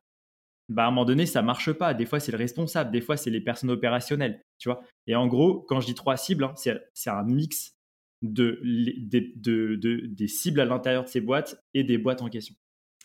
bah, 0.70 0.84
à 0.84 0.86
un 0.86 0.90
moment 0.90 1.04
donné, 1.04 1.26
ça 1.26 1.42
marche 1.42 1.72
pas. 1.72 1.94
Des 1.94 2.06
fois, 2.06 2.20
c'est 2.20 2.30
le 2.32 2.38
responsable, 2.38 2.92
des 2.92 3.00
fois, 3.00 3.16
c'est 3.16 3.30
les 3.30 3.40
personnes 3.40 3.70
opérationnelles, 3.70 4.42
tu 4.58 4.68
vois. 4.68 4.80
Et 5.08 5.16
en 5.16 5.26
gros, 5.26 5.60
quand 5.68 5.80
je 5.80 5.86
dis 5.86 5.94
trois 5.94 6.16
cibles, 6.16 6.44
hein, 6.44 6.54
c'est 6.56 7.10
un 7.10 7.24
mix 7.24 7.74
de, 8.22 8.60
des 8.62 10.28
cibles 10.28 10.60
à 10.60 10.64
l'intérieur 10.64 11.04
de 11.04 11.08
ces 11.08 11.20
boîtes 11.20 11.60
et 11.74 11.82
des 11.82 11.98
boîtes 11.98 12.22
en 12.22 12.28
question. 12.28 12.54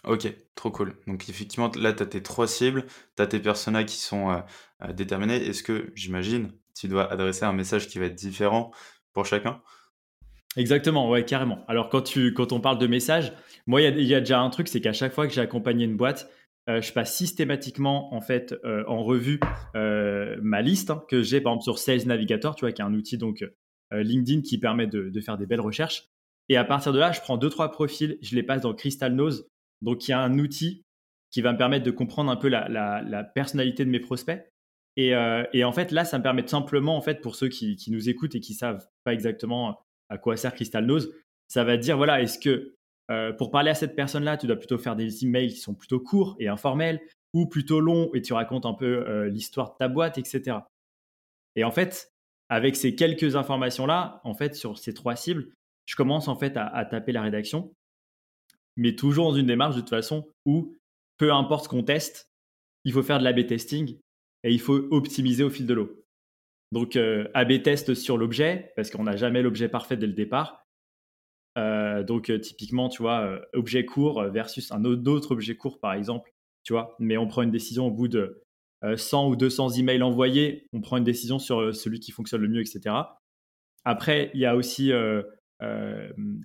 Ok, 0.03 0.31
trop 0.53 0.69
cool. 0.69 0.95
Donc 1.07 1.27
effectivement, 1.27 1.71
là, 1.75 1.91
tu 1.91 2.03
as 2.03 2.05
tes 2.05 2.21
trois 2.21 2.47
cibles, 2.47 2.85
tu 3.17 3.23
as 3.23 3.27
tes 3.27 3.39
personas 3.39 3.83
qui 3.83 3.97
sont 3.97 4.29
euh, 4.29 4.37
euh, 4.83 4.93
déterminés. 4.93 5.37
Est-ce 5.37 5.63
que, 5.63 5.91
j'imagine, 5.95 6.51
tu 6.79 6.87
dois 6.87 7.11
adresser 7.11 7.45
un 7.45 7.53
message 7.53 7.87
qui 7.87 7.97
va 7.97 8.05
être 8.05 8.15
différent 8.15 8.71
pour 9.13 9.25
chacun? 9.25 9.61
Exactement, 10.55 11.09
ouais, 11.09 11.25
carrément. 11.25 11.65
Alors 11.67 11.89
quand, 11.89 12.01
tu, 12.01 12.33
quand 12.33 12.51
on 12.51 12.61
parle 12.61 12.77
de 12.77 12.85
message, 12.85 13.33
moi, 13.65 13.81
il 13.81 13.99
y, 13.99 14.05
y, 14.05 14.13
a 14.13 14.19
déjà 14.19 14.39
un 14.39 14.49
truc, 14.51 14.67
c'est 14.67 14.81
qu'à 14.81 14.93
chaque 14.93 15.13
fois 15.13 15.27
que 15.27 15.33
j'ai 15.33 15.41
accompagné 15.41 15.85
une 15.85 15.97
boîte, 15.97 16.29
euh, 16.67 16.81
je 16.81 16.91
passe 16.91 17.15
systématiquement 17.15 18.13
en 18.13 18.21
fait 18.21 18.55
euh, 18.65 18.83
en 18.87 19.03
revue 19.03 19.39
euh, 19.75 20.35
ma 20.41 20.63
liste 20.63 20.89
hein, 20.89 21.03
que 21.07 21.21
j'ai 21.21 21.39
par 21.39 21.53
exemple 21.53 21.63
sur 21.63 21.77
Sales 21.77 22.07
Navigator, 22.07 22.55
tu 22.55 22.61
vois, 22.61 22.71
qui 22.71 22.81
est 22.81 22.85
un 22.85 22.93
outil 22.93 23.17
donc 23.17 23.45
LinkedIn 23.91 24.41
qui 24.41 24.57
permet 24.57 24.87
de, 24.87 25.21
faire 25.21 25.37
des 25.37 25.45
belles 25.45 25.61
recherches. 25.61 26.07
Et 26.49 26.57
à 26.57 26.65
partir 26.65 26.91
de 26.91 26.99
là, 26.99 27.11
je 27.11 27.21
prends 27.21 27.37
deux 27.37 27.49
trois 27.49 27.71
profils, 27.71 28.17
je 28.21 28.35
les 28.35 28.43
passe 28.43 28.61
dans 28.61 28.73
Crystal 28.73 29.13
Nose, 29.13 29.47
donc 29.81 30.07
y 30.07 30.11
a 30.11 30.19
un 30.19 30.37
outil 30.39 30.83
qui 31.31 31.41
va 31.41 31.53
me 31.53 31.57
permettre 31.57 31.85
de 31.85 31.91
comprendre 31.91 32.31
un 32.31 32.35
peu 32.35 32.49
la, 32.49 33.23
personnalité 33.35 33.85
de 33.85 33.89
mes 33.91 33.99
prospects. 33.99 34.43
Et, 34.97 35.15
en 35.15 35.71
fait, 35.71 35.91
là, 35.91 36.03
ça 36.03 36.17
me 36.17 36.23
permet 36.23 36.45
simplement, 36.45 36.97
en 36.97 37.01
fait, 37.01 37.21
pour 37.21 37.35
ceux 37.35 37.47
qui, 37.47 37.77
qui, 37.77 37.91
nous 37.91 38.09
écoutent 38.09 38.35
et 38.35 38.41
qui 38.41 38.53
savent 38.53 38.85
pas 39.05 39.13
exactement 39.13 39.79
à 40.09 40.17
quoi 40.17 40.35
sert 40.35 40.53
Crystal 40.53 40.85
Nose, 40.85 41.13
ça 41.47 41.63
va 41.63 41.77
dire 41.77 41.95
voilà, 41.95 42.21
est-ce 42.21 42.39
que 42.39 42.75
euh, 43.11 43.33
pour 43.33 43.51
parler 43.51 43.69
à 43.69 43.75
cette 43.75 43.95
personne-là, 43.95 44.37
tu 44.37 44.47
dois 44.47 44.55
plutôt 44.55 44.77
faire 44.77 44.95
des 44.95 45.23
emails 45.23 45.53
qui 45.53 45.59
sont 45.59 45.75
plutôt 45.75 45.99
courts 45.99 46.35
et 46.39 46.47
informels 46.47 47.01
ou 47.33 47.47
plutôt 47.47 47.79
longs 47.79 48.09
et 48.13 48.21
tu 48.21 48.33
racontes 48.33 48.65
un 48.65 48.73
peu 48.73 49.07
euh, 49.07 49.29
l'histoire 49.29 49.73
de 49.73 49.77
ta 49.77 49.87
boîte, 49.87 50.17
etc. 50.17 50.57
Et 51.55 51.63
en 51.63 51.71
fait, 51.71 52.11
avec 52.49 52.75
ces 52.75 52.95
quelques 52.95 53.35
informations-là, 53.35 54.21
en 54.23 54.33
fait, 54.33 54.55
sur 54.55 54.77
ces 54.77 54.93
trois 54.93 55.15
cibles, 55.15 55.53
je 55.85 55.95
commence 55.95 56.27
en 56.27 56.35
fait 56.35 56.57
à, 56.57 56.85
taper 56.85 57.11
la 57.11 57.21
rédaction, 57.21 57.73
mais 58.75 58.95
toujours 58.95 59.31
dans 59.31 59.37
une 59.37 59.45
démarche 59.45 59.75
de 59.75 59.81
toute 59.81 59.89
façon 59.89 60.27
où, 60.45 60.75
peu 61.17 61.31
importe 61.31 61.65
ce 61.65 61.69
qu'on 61.69 61.83
teste, 61.83 62.29
il 62.83 62.93
faut 62.93 63.03
faire 63.03 63.19
de 63.19 63.23
l'A-B 63.23 63.45
testing 63.45 63.99
et 64.43 64.51
il 64.51 64.59
faut 64.59 64.87
optimiser 64.91 65.43
au 65.43 65.49
fil 65.49 65.65
de 65.65 65.73
l'eau. 65.73 66.05
Donc, 66.71 66.95
euh, 66.95 67.27
A-B 67.33 67.61
test 67.61 67.93
sur 67.93 68.17
l'objet, 68.17 68.73
parce 68.75 68.89
qu'on 68.89 69.03
n'a 69.03 69.15
jamais 69.15 69.41
l'objet 69.41 69.69
parfait 69.69 69.97
dès 69.97 70.07
le 70.07 70.13
départ. 70.13 70.64
Euh, 71.57 72.03
donc 72.03 72.29
euh, 72.29 72.39
typiquement, 72.39 72.89
tu 72.89 73.01
vois, 73.01 73.21
euh, 73.21 73.39
objet 73.53 73.85
court 73.85 74.23
versus 74.25 74.71
un 74.71 74.83
autre 74.83 75.31
objet 75.31 75.55
court, 75.55 75.79
par 75.79 75.93
exemple, 75.93 76.33
tu 76.63 76.73
vois. 76.73 76.95
Mais 76.99 77.17
on 77.17 77.27
prend 77.27 77.43
une 77.43 77.51
décision 77.51 77.87
au 77.87 77.91
bout 77.91 78.07
de 78.07 78.41
100 78.95 79.29
ou 79.29 79.35
200 79.35 79.71
emails 79.71 80.03
envoyés, 80.03 80.67
on 80.71 80.81
prend 80.81 80.97
une 80.97 81.03
décision 81.03 81.39
sur 81.39 81.73
celui 81.73 81.99
qui 81.99 82.11
fonctionne 82.11 82.41
le 82.41 82.49
mieux, 82.49 82.61
etc. 82.61 82.95
Après, 83.83 84.29
il 84.35 84.41
y 84.41 84.45
a 84.45 84.55
aussi, 84.55 84.91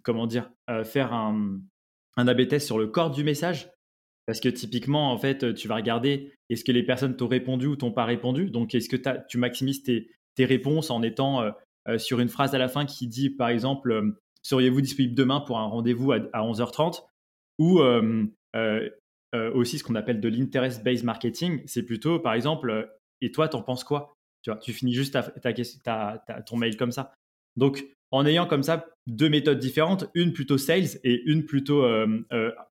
comment 0.02 0.26
dire, 0.26 0.50
faire 0.84 1.12
un, 1.12 1.60
un 2.16 2.28
AB 2.28 2.48
test 2.48 2.66
sur 2.66 2.78
le 2.78 2.86
corps 2.86 3.10
du 3.10 3.24
message. 3.24 3.70
Parce 4.24 4.40
que 4.40 4.48
typiquement, 4.48 5.12
en 5.12 5.18
fait, 5.18 5.52
tu 5.54 5.68
vas 5.68 5.74
regarder 5.74 6.32
est-ce 6.48 6.64
que 6.64 6.72
les 6.72 6.82
personnes 6.82 7.14
t'ont 7.14 7.28
répondu 7.28 7.66
ou 7.66 7.76
t'ont 7.76 7.92
pas 7.92 8.06
répondu? 8.06 8.48
Donc, 8.48 8.74
est-ce 8.74 8.88
que 8.88 8.96
tu 9.28 9.36
maximises 9.36 9.82
tes, 9.82 10.08
tes, 10.34 10.46
réponses 10.46 10.90
en 10.90 11.02
étant 11.02 11.44
sur 11.98 12.20
une 12.20 12.28
phrase 12.30 12.54
à 12.54 12.58
la 12.58 12.68
fin 12.68 12.86
qui 12.86 13.06
dit, 13.06 13.28
par 13.28 13.50
exemple, 13.50 14.14
seriez-vous 14.42 14.80
disponible 14.80 15.14
demain 15.14 15.40
pour 15.40 15.58
un 15.58 15.66
rendez-vous 15.66 16.12
à, 16.12 16.18
11h30 16.18 17.02
Ou 17.58 17.80
euh, 17.80 18.26
euh, 18.56 18.88
euh, 19.34 19.52
aussi 19.52 19.78
ce 19.78 19.84
qu'on 19.84 19.94
appelle 19.94 20.20
de 20.20 20.28
l'interest-based 20.28 21.04
marketing, 21.04 21.62
c'est 21.66 21.84
plutôt, 21.84 22.18
par 22.18 22.34
exemple, 22.34 22.90
et 23.20 23.30
toi, 23.30 23.48
t'en 23.48 23.62
penses 23.62 23.84
quoi? 23.84 24.14
Tu, 24.62 24.72
finis 24.72 24.94
juste 24.94 25.12
ta, 25.84 26.24
ton 26.46 26.56
mail 26.56 26.76
comme 26.76 26.92
ça. 26.92 27.12
Donc, 27.56 27.84
en 28.10 28.24
ayant 28.24 28.46
comme 28.46 28.62
ça 28.62 28.86
deux 29.06 29.28
méthodes 29.28 29.58
différentes, 29.58 30.06
une 30.14 30.32
plutôt 30.32 30.58
sales 30.58 30.98
et 31.04 31.22
une 31.26 31.44
plutôt 31.44 31.84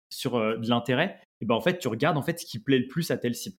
sur 0.10 0.40
de 0.40 0.68
l'intérêt, 0.68 1.22
et 1.42 1.46
ben 1.46 1.56
en 1.56 1.62
fait, 1.62 1.78
tu 1.78 1.88
regardes 1.88 2.18
en 2.18 2.22
fait 2.22 2.40
ce 2.40 2.46
qui 2.46 2.60
plaît 2.60 2.80
le 2.80 2.88
plus 2.88 3.12
à 3.12 3.18
telle 3.18 3.36
cible. 3.36 3.56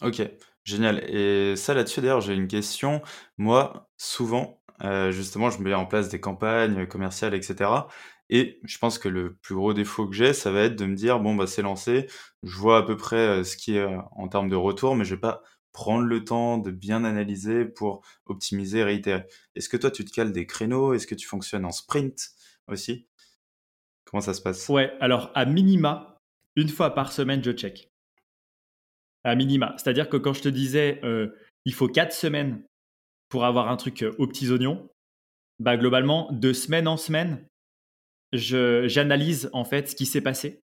Ok, 0.00 0.22
génial. 0.64 1.04
Et 1.10 1.54
ça 1.56 1.74
là-dessus, 1.74 2.00
d'ailleurs, 2.00 2.20
j'ai 2.20 2.34
une 2.34 2.48
question. 2.48 3.02
Moi, 3.38 3.88
souvent, 3.98 4.61
justement, 5.10 5.50
je 5.50 5.62
mets 5.62 5.74
en 5.74 5.86
place 5.86 6.08
des 6.08 6.20
campagnes 6.20 6.86
commerciales, 6.86 7.34
etc. 7.34 7.86
Et 8.34 8.60
je 8.64 8.78
pense 8.78 8.98
que 8.98 9.08
le 9.08 9.34
plus 9.34 9.54
gros 9.54 9.74
défaut 9.74 10.08
que 10.08 10.14
j'ai, 10.14 10.32
ça 10.32 10.50
va 10.50 10.62
être 10.62 10.76
de 10.76 10.86
me 10.86 10.94
dire 10.94 11.20
bon 11.20 11.34
bah 11.34 11.46
c'est 11.46 11.60
lancé, 11.60 12.06
je 12.42 12.56
vois 12.56 12.78
à 12.78 12.82
peu 12.82 12.96
près 12.96 13.16
euh, 13.16 13.44
ce 13.44 13.58
qui 13.58 13.76
est 13.76 13.80
euh, 13.80 13.98
en 14.12 14.26
termes 14.26 14.48
de 14.48 14.56
retour, 14.56 14.96
mais 14.96 15.04
je 15.04 15.14
vais 15.14 15.20
pas 15.20 15.42
prendre 15.72 16.04
le 16.06 16.24
temps 16.24 16.56
de 16.56 16.70
bien 16.70 17.04
analyser 17.04 17.66
pour 17.66 18.02
optimiser, 18.24 18.84
réitérer. 18.84 19.26
Est-ce 19.54 19.68
que 19.68 19.76
toi 19.76 19.90
tu 19.90 20.06
te 20.06 20.10
cales 20.10 20.32
des 20.32 20.46
créneaux? 20.46 20.94
Est-ce 20.94 21.06
que 21.06 21.14
tu 21.14 21.26
fonctionnes 21.26 21.66
en 21.66 21.72
sprint 21.72 22.30
aussi? 22.68 23.06
Comment 24.06 24.22
ça 24.22 24.32
se 24.32 24.40
passe? 24.40 24.66
Ouais, 24.70 24.94
alors 25.00 25.30
à 25.34 25.44
minima, 25.44 26.18
une 26.56 26.70
fois 26.70 26.94
par 26.94 27.12
semaine, 27.12 27.44
je 27.44 27.52
check. 27.52 27.90
À 29.24 29.34
minima. 29.34 29.74
C'est-à-dire 29.76 30.08
que 30.08 30.16
quand 30.16 30.32
je 30.32 30.40
te 30.40 30.48
disais 30.48 31.02
il 31.66 31.74
faut 31.74 31.86
quatre 31.86 32.14
semaines 32.14 32.64
pour 33.32 33.46
avoir 33.46 33.70
un 33.70 33.78
truc 33.78 34.04
aux 34.18 34.26
petits 34.26 34.50
oignons, 34.50 34.90
bah, 35.58 35.78
globalement, 35.78 36.30
de 36.32 36.52
semaine 36.52 36.86
en 36.86 36.98
semaine, 36.98 37.48
j'analyse 38.34 39.48
en 39.54 39.64
fait 39.64 39.88
ce 39.88 39.96
qui 39.96 40.04
s'est 40.04 40.20
passé. 40.20 40.60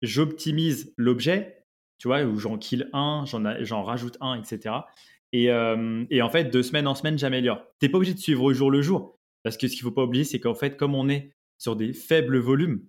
J'optimise 0.00 0.94
l'objet, 0.96 1.64
tu 1.98 2.06
vois, 2.06 2.22
où 2.22 2.38
j'en 2.38 2.58
kill 2.58 2.88
un, 2.92 3.24
j'en 3.26 3.82
rajoute 3.82 4.16
un, 4.20 4.40
etc. 4.40 4.72
Et, 5.32 5.46
et, 5.46 6.22
en 6.22 6.30
fait, 6.30 6.44
de 6.44 6.62
semaine 6.62 6.86
en 6.86 6.94
semaine, 6.94 7.18
j'améliore. 7.18 7.60
Tu 7.80 7.86
n'es 7.86 7.90
pas 7.90 7.98
obligé 7.98 8.14
de 8.14 8.20
suivre 8.20 8.44
au 8.44 8.52
jour 8.52 8.70
le 8.70 8.80
jour, 8.80 9.18
parce 9.42 9.56
que 9.56 9.66
ce 9.66 9.74
qu'il 9.74 9.84
ne 9.84 9.90
faut 9.90 9.94
pas 9.96 10.04
oublier, 10.04 10.22
c'est 10.22 10.38
qu'en 10.38 10.54
fait, 10.54 10.76
comme 10.76 10.94
on 10.94 11.08
est 11.08 11.32
sur 11.58 11.74
des 11.74 11.92
faibles 11.92 12.38
volumes, 12.38 12.86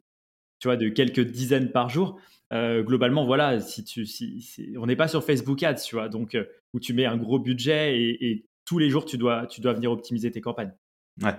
tu 0.60 0.68
vois, 0.68 0.78
de 0.78 0.90
quelques 0.90 1.22
dizaines 1.22 1.72
par 1.72 1.90
jour, 1.90 2.20
euh, 2.54 2.84
globalement, 2.84 3.26
voilà, 3.26 3.60
si 3.62 3.84
tu, 3.84 4.06
si, 4.06 4.76
on 4.78 4.86
n'est 4.86 4.96
pas 4.96 5.08
sur 5.08 5.24
Facebook 5.24 5.64
Ads, 5.64 5.82
tu 5.88 5.96
vois, 5.96 6.08
donc 6.08 6.36
euh, 6.36 6.46
où 6.74 6.80
tu 6.80 6.94
mets 6.94 7.08
un 7.08 7.18
gros 7.18 7.40
budget 7.40 8.00
et, 8.00 8.46
tous 8.66 8.78
les 8.78 8.90
jours 8.90 9.06
tu 9.06 9.18
dois, 9.18 9.48
tu 9.48 9.62
dois 9.62 9.74
venir 9.74 9.92
optimiser 9.92 10.32
tes 10.32 10.42
campagnes. 10.42 10.74
Ouais. 11.22 11.36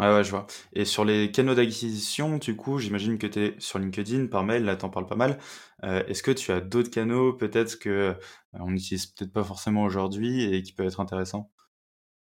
Ouais, 0.00 0.12
ouais, 0.12 0.24
je 0.24 0.30
vois. 0.30 0.48
Et 0.72 0.84
sur 0.84 1.04
les 1.04 1.30
canaux 1.30 1.54
d'acquisition, 1.54 2.38
du 2.38 2.56
coup, 2.56 2.80
j'imagine 2.80 3.16
que 3.16 3.28
tu 3.28 3.38
es 3.40 3.54
sur 3.58 3.78
LinkedIn, 3.78 4.26
par 4.26 4.42
mail, 4.42 4.64
là, 4.64 4.74
t'en 4.74 4.88
parles 4.90 5.06
pas 5.06 5.14
mal. 5.14 5.38
Euh, 5.84 6.02
est-ce 6.08 6.24
que 6.24 6.32
tu 6.32 6.50
as 6.50 6.60
d'autres 6.60 6.90
canaux, 6.90 7.32
peut-être 7.32 7.78
que 7.78 8.16
on 8.54 8.72
n'utilise 8.72 9.06
peut-être 9.06 9.32
pas 9.32 9.44
forcément 9.44 9.84
aujourd'hui 9.84 10.52
et 10.52 10.62
qui 10.64 10.72
peuvent 10.72 10.88
être 10.88 10.98
intéressants? 10.98 11.52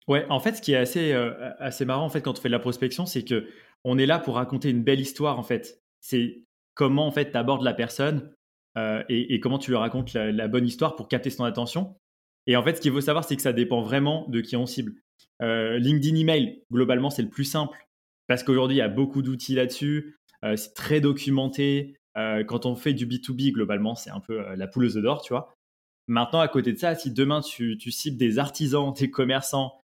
Ouais, 0.10 0.26
en 0.30 0.42
fait, 0.42 0.58
ce 0.58 0.62
qui 0.62 0.74
est 0.74 0.78
assez, 0.78 1.14
assez 1.60 1.86
marrant, 1.86 2.04
en 2.04 2.10
fait, 2.10 2.22
quand 2.22 2.38
on 2.38 2.42
fait 2.42 2.50
de 2.50 2.54
la 2.54 2.60
prospection, 2.60 3.06
c'est 3.06 3.24
que 3.24 3.48
on 3.86 3.98
est 3.98 4.06
là 4.06 4.20
pour 4.20 4.36
raconter 4.36 4.70
une 4.70 4.84
belle 4.84 5.00
histoire, 5.00 5.40
en 5.40 5.44
fait. 5.44 5.82
C'est 6.02 6.44
comment 6.74 7.08
en 7.08 7.12
fait 7.12 7.32
tu 7.32 7.38
abordes 7.38 7.64
la 7.64 7.74
personne 7.74 8.34
euh, 8.78 9.04
et, 9.08 9.40
comment 9.40 9.60
tu 9.60 9.72
lui 9.72 9.78
racontes 9.78 10.14
la, 10.14 10.48
bonne 10.48 10.66
histoire 10.66 10.96
pour 10.96 11.08
capter 11.08 11.30
son 11.30 11.44
attention. 11.44 11.96
Et 12.48 12.56
en 12.56 12.64
fait, 12.64 12.76
ce 12.76 12.82
qu'il 12.82 12.92
faut 12.92 13.02
savoir, 13.02 13.24
c'est 13.24 13.36
que 13.36 13.42
ça 13.42 13.54
dépend 13.54 13.82
vraiment 13.82 14.28
de 14.28 14.42
qui 14.42 14.56
on 14.56 14.66
cible. 14.66 14.94
Euh, 15.42 15.78
LinkedIn 15.80 16.16
email, 16.16 16.64
globalement, 16.72 17.10
c'est 17.10 17.22
le 17.22 17.30
plus 17.30 17.46
simple 17.46 17.78
parce 18.28 18.44
qu'aujourd'hui, 18.44 18.78
il 18.78 18.80
y 18.80 18.84
a 18.84 18.90
beaucoup 18.90 19.22
d'outils 19.22 19.56
là-dessus. 19.56 20.18
Euh, 20.44 20.56
c'est 20.56 20.74
très 20.74 21.02
documenté. 21.02 21.96
quand 22.16 22.66
on 22.66 22.76
fait 22.76 22.94
du 22.94 23.08
B2B, 23.08 23.54
globalement, 23.54 23.96
c'est 23.96 24.12
un 24.12 24.20
peu 24.20 24.56
la 24.56 24.68
poule 24.68 24.86
aux 24.86 25.02
d'or, 25.02 25.22
tu 25.24 25.34
vois. 25.34 25.56
Maintenant, 26.08 26.42
à 26.42 26.48
côté 26.48 26.74
de 26.74 26.78
ça, 26.78 26.96
si 26.96 27.12
demain 27.12 27.42
tu, 27.42 27.80
cibles 27.92 28.18
des 28.18 28.38
artisans, 28.38 28.94
des 28.94 29.10
commerçants, 29.10 29.82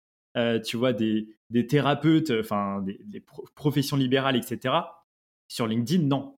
tu 0.64 0.76
vois, 0.76 0.92
des, 0.94 1.28
thérapeutes, 1.68 2.32
enfin 2.40 2.80
des, 2.82 2.99
des 3.04 3.23
professions 3.54 3.96
libérales, 3.96 4.37
etc., 4.37 4.75
sur 5.49 5.66
LinkedIn, 5.66 6.04
non. 6.04 6.37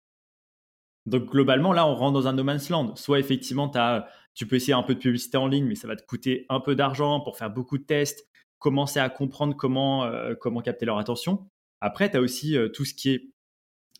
Donc 1.06 1.30
globalement, 1.30 1.72
là, 1.72 1.86
on 1.86 1.94
rentre 1.94 2.14
dans 2.14 2.26
un 2.26 2.32
no 2.32 2.44
man's 2.44 2.68
land. 2.68 2.96
Soit 2.96 3.20
effectivement, 3.20 3.70
as, 3.74 4.08
tu 4.36 4.46
peux 4.46 4.56
essayer 4.56 4.74
un 4.74 4.82
peu 4.82 4.94
de 4.94 5.00
publicité 5.00 5.38
en 5.38 5.48
ligne, 5.48 5.64
mais 5.64 5.74
ça 5.74 5.88
va 5.88 5.96
te 5.96 6.06
coûter 6.06 6.46
un 6.48 6.60
peu 6.60 6.76
d'argent 6.76 7.20
pour 7.20 7.36
faire 7.36 7.50
beaucoup 7.50 7.78
de 7.78 7.82
tests, 7.82 8.28
commencer 8.58 9.00
à 9.00 9.08
comprendre 9.08 9.56
comment, 9.56 10.04
euh, 10.04 10.34
comment 10.34 10.60
capter 10.60 10.86
leur 10.86 10.98
attention. 10.98 11.48
Après, 11.80 12.10
tu 12.10 12.18
as 12.18 12.20
aussi 12.20 12.56
euh, 12.56 12.68
tout 12.68 12.84
ce 12.84 12.94
qui 12.94 13.10
est 13.10 13.30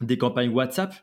des 0.00 0.18
campagnes 0.18 0.50
WhatsApp. 0.50 0.94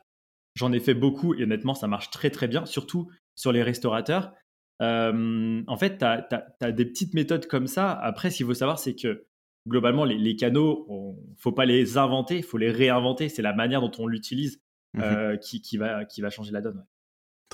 J'en 0.54 0.72
ai 0.72 0.80
fait 0.80 0.94
beaucoup 0.94 1.34
et 1.34 1.42
honnêtement, 1.42 1.74
ça 1.74 1.88
marche 1.88 2.10
très 2.10 2.30
très 2.30 2.46
bien, 2.46 2.64
surtout 2.64 3.10
sur 3.34 3.50
les 3.50 3.64
restaurateurs. 3.64 4.32
Euh, 4.80 5.62
en 5.66 5.76
fait, 5.76 5.98
tu 5.98 6.04
as, 6.04 6.72
des 6.72 6.84
petites 6.84 7.12
méthodes 7.14 7.46
comme 7.46 7.66
ça. 7.66 7.92
Après, 7.92 8.30
ce 8.30 8.38
qu'il 8.38 8.46
faut 8.46 8.54
savoir, 8.54 8.78
c'est 8.78 8.94
que 8.94 9.26
globalement, 9.68 10.04
les, 10.04 10.16
les 10.16 10.36
canaux, 10.36 10.86
il 10.88 11.30
ne 11.32 11.36
faut 11.36 11.52
pas 11.52 11.66
les 11.66 11.98
inventer, 11.98 12.36
il 12.36 12.44
faut 12.44 12.58
les 12.58 12.70
réinventer. 12.70 13.28
C'est 13.28 13.42
la 13.42 13.52
manière 13.52 13.80
dont 13.80 13.92
on 13.98 14.06
l'utilise 14.06 14.60
Mmh 14.94 15.38
qui, 15.38 15.60
qui, 15.60 15.76
va, 15.76 16.04
qui 16.04 16.20
va 16.20 16.30
changer 16.30 16.52
la 16.52 16.60
donne. 16.60 16.84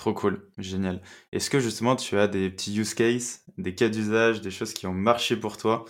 Trop 0.00 0.14
cool, 0.14 0.48
génial. 0.56 1.02
Est-ce 1.30 1.50
que 1.50 1.60
justement 1.60 1.94
tu 1.94 2.16
as 2.16 2.26
des 2.26 2.48
petits 2.48 2.74
use 2.74 2.94
cases, 2.94 3.44
des 3.58 3.74
cas 3.74 3.90
d'usage, 3.90 4.40
des 4.40 4.50
choses 4.50 4.72
qui 4.72 4.86
ont 4.86 4.94
marché 4.94 5.36
pour 5.36 5.58
toi 5.58 5.84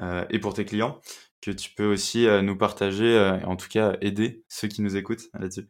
euh, 0.00 0.24
et 0.30 0.40
pour 0.40 0.52
tes 0.52 0.64
clients 0.64 1.00
que 1.40 1.52
tu 1.52 1.70
peux 1.70 1.86
aussi 1.86 2.26
euh, 2.26 2.42
nous 2.42 2.58
partager 2.58 3.14
et 3.14 3.44
en 3.44 3.54
tout 3.54 3.68
cas 3.68 3.96
aider 4.00 4.42
ceux 4.48 4.66
qui 4.66 4.82
nous 4.82 4.96
écoutent 4.96 5.28
là-dessus? 5.38 5.68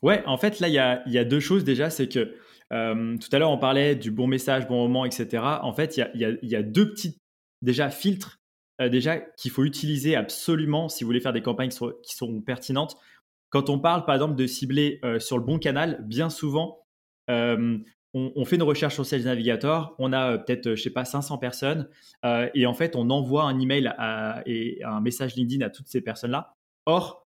Ouais, 0.00 0.22
en 0.26 0.38
fait 0.38 0.60
là 0.60 0.68
il 0.68 0.74
y 0.74 1.18
a, 1.18 1.24
deux 1.24 1.40
choses 1.40 1.64
déjà, 1.64 1.90
c'est 1.90 2.08
que 2.08 2.36
tout 2.70 3.28
à 3.32 3.38
l'heure 3.40 3.50
on 3.50 3.58
parlait 3.58 3.96
du 3.96 4.12
bon 4.12 4.28
message, 4.28 4.68
bon 4.68 4.86
moment, 4.86 5.04
etc. 5.04 5.42
En 5.62 5.72
fait 5.72 5.96
il 5.96 6.38
y 6.40 6.54
a, 6.54 6.62
deux 6.62 6.92
petits 6.92 7.18
déjà 7.62 7.90
filtres 7.90 8.38
déjà 8.78 9.18
qu'il 9.18 9.50
faut 9.50 9.64
utiliser 9.64 10.14
absolument 10.14 10.88
si 10.88 11.02
vous 11.02 11.08
voulez 11.08 11.20
faire 11.20 11.32
des 11.32 11.42
campagnes 11.42 11.70
qui 11.70 12.14
sont 12.14 12.40
pertinentes. 12.42 12.96
Quand 13.50 13.70
on 13.70 13.78
parle, 13.78 14.04
par 14.04 14.14
exemple, 14.14 14.34
de 14.34 14.46
cibler 14.46 15.00
euh, 15.04 15.18
sur 15.18 15.38
le 15.38 15.44
bon 15.44 15.58
canal, 15.58 16.04
bien 16.06 16.28
souvent, 16.28 16.84
euh, 17.30 17.78
on, 18.14 18.44
fait 18.44 18.56
une 18.56 18.62
recherche 18.62 18.94
sur 18.94 19.06
Sales 19.06 19.22
Navigator, 19.22 19.94
on 19.98 20.12
a 20.12 20.32
euh, 20.32 20.38
peut-être, 20.38 20.74
je 20.74 20.82
sais 20.82 20.90
pas, 20.90 21.04
500 21.04 21.38
personnes, 21.38 21.88
et 22.54 22.66
en 22.66 22.74
fait, 22.74 22.96
on 22.96 23.10
envoie 23.10 23.44
un 23.44 23.58
email 23.60 23.92
et 24.46 24.82
un 24.84 25.00
message 25.00 25.36
LinkedIn 25.36 25.64
à 25.64 25.70
toutes 25.70 25.88
ces 25.88 26.00
personnes-là. 26.00 26.56
Or, 26.86 27.26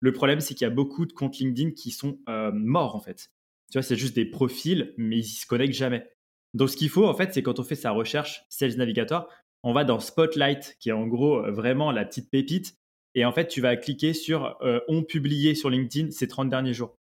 le 0.00 0.12
problème, 0.12 0.40
c'est 0.40 0.54
qu'il 0.54 0.64
y 0.64 0.70
a 0.70 0.74
beaucoup 0.74 1.04
de 1.04 1.12
comptes 1.12 1.38
LinkedIn 1.38 1.72
qui 1.72 1.90
sont 1.90 2.18
morts, 2.52 2.94
en 2.94 3.00
fait. 3.00 3.30
Tu 3.70 3.78
vois, 3.78 3.82
c'est 3.82 3.96
juste 3.96 4.14
des 4.14 4.24
profils, 4.24 4.94
mais 4.96 5.18
ils 5.18 5.24
se 5.24 5.46
connectent 5.46 5.74
jamais. 5.74 6.08
Donc, 6.54 6.70
ce 6.70 6.76
qu'il 6.76 6.88
faut, 6.88 7.06
en 7.06 7.14
fait, 7.14 7.34
c'est 7.34 7.42
quand 7.42 7.58
on 7.60 7.64
fait 7.64 7.74
sa 7.74 7.90
recherche 7.90 8.44
Sales 8.48 8.76
Navigator, 8.76 9.28
on 9.62 9.72
va 9.72 9.84
dans 9.84 10.00
Spotlight, 10.00 10.76
qui 10.80 10.88
est 10.88 10.92
en 10.92 11.06
gros 11.06 11.42
vraiment 11.52 11.92
la 11.92 12.04
petite 12.04 12.30
pépite, 12.30 12.80
et 13.14 13.24
en 13.24 13.32
fait, 13.32 13.48
tu 13.48 13.60
vas 13.60 13.76
cliquer 13.76 14.12
sur 14.12 14.56
euh, 14.62 14.80
On 14.88 15.02
publié 15.02 15.54
sur 15.54 15.70
LinkedIn 15.70 16.10
ces 16.10 16.28
30 16.28 16.48
derniers 16.48 16.74
jours. 16.74 16.96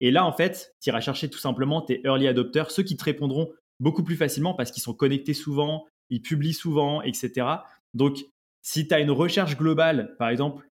Et 0.00 0.10
là, 0.10 0.24
en 0.24 0.32
fait, 0.32 0.74
tu 0.80 0.88
iras 0.88 1.00
chercher 1.00 1.28
tout 1.28 1.38
simplement 1.38 1.82
tes 1.82 2.00
early 2.04 2.26
adopters, 2.26 2.70
ceux 2.70 2.82
qui 2.82 2.96
te 2.96 3.04
répondront 3.04 3.52
beaucoup 3.80 4.02
plus 4.02 4.16
facilement 4.16 4.54
parce 4.54 4.70
qu'ils 4.70 4.82
sont 4.82 4.94
connectés 4.94 5.34
souvent, 5.34 5.86
ils 6.08 6.22
publient 6.22 6.54
souvent, 6.54 7.02
etc. 7.02 7.46
Donc, 7.94 8.24
si 8.62 8.86
tu 8.86 8.94
as 8.94 9.00
une 9.00 9.10
recherche 9.10 9.56
globale, 9.56 10.14
par 10.18 10.28
exemple, 10.28 10.68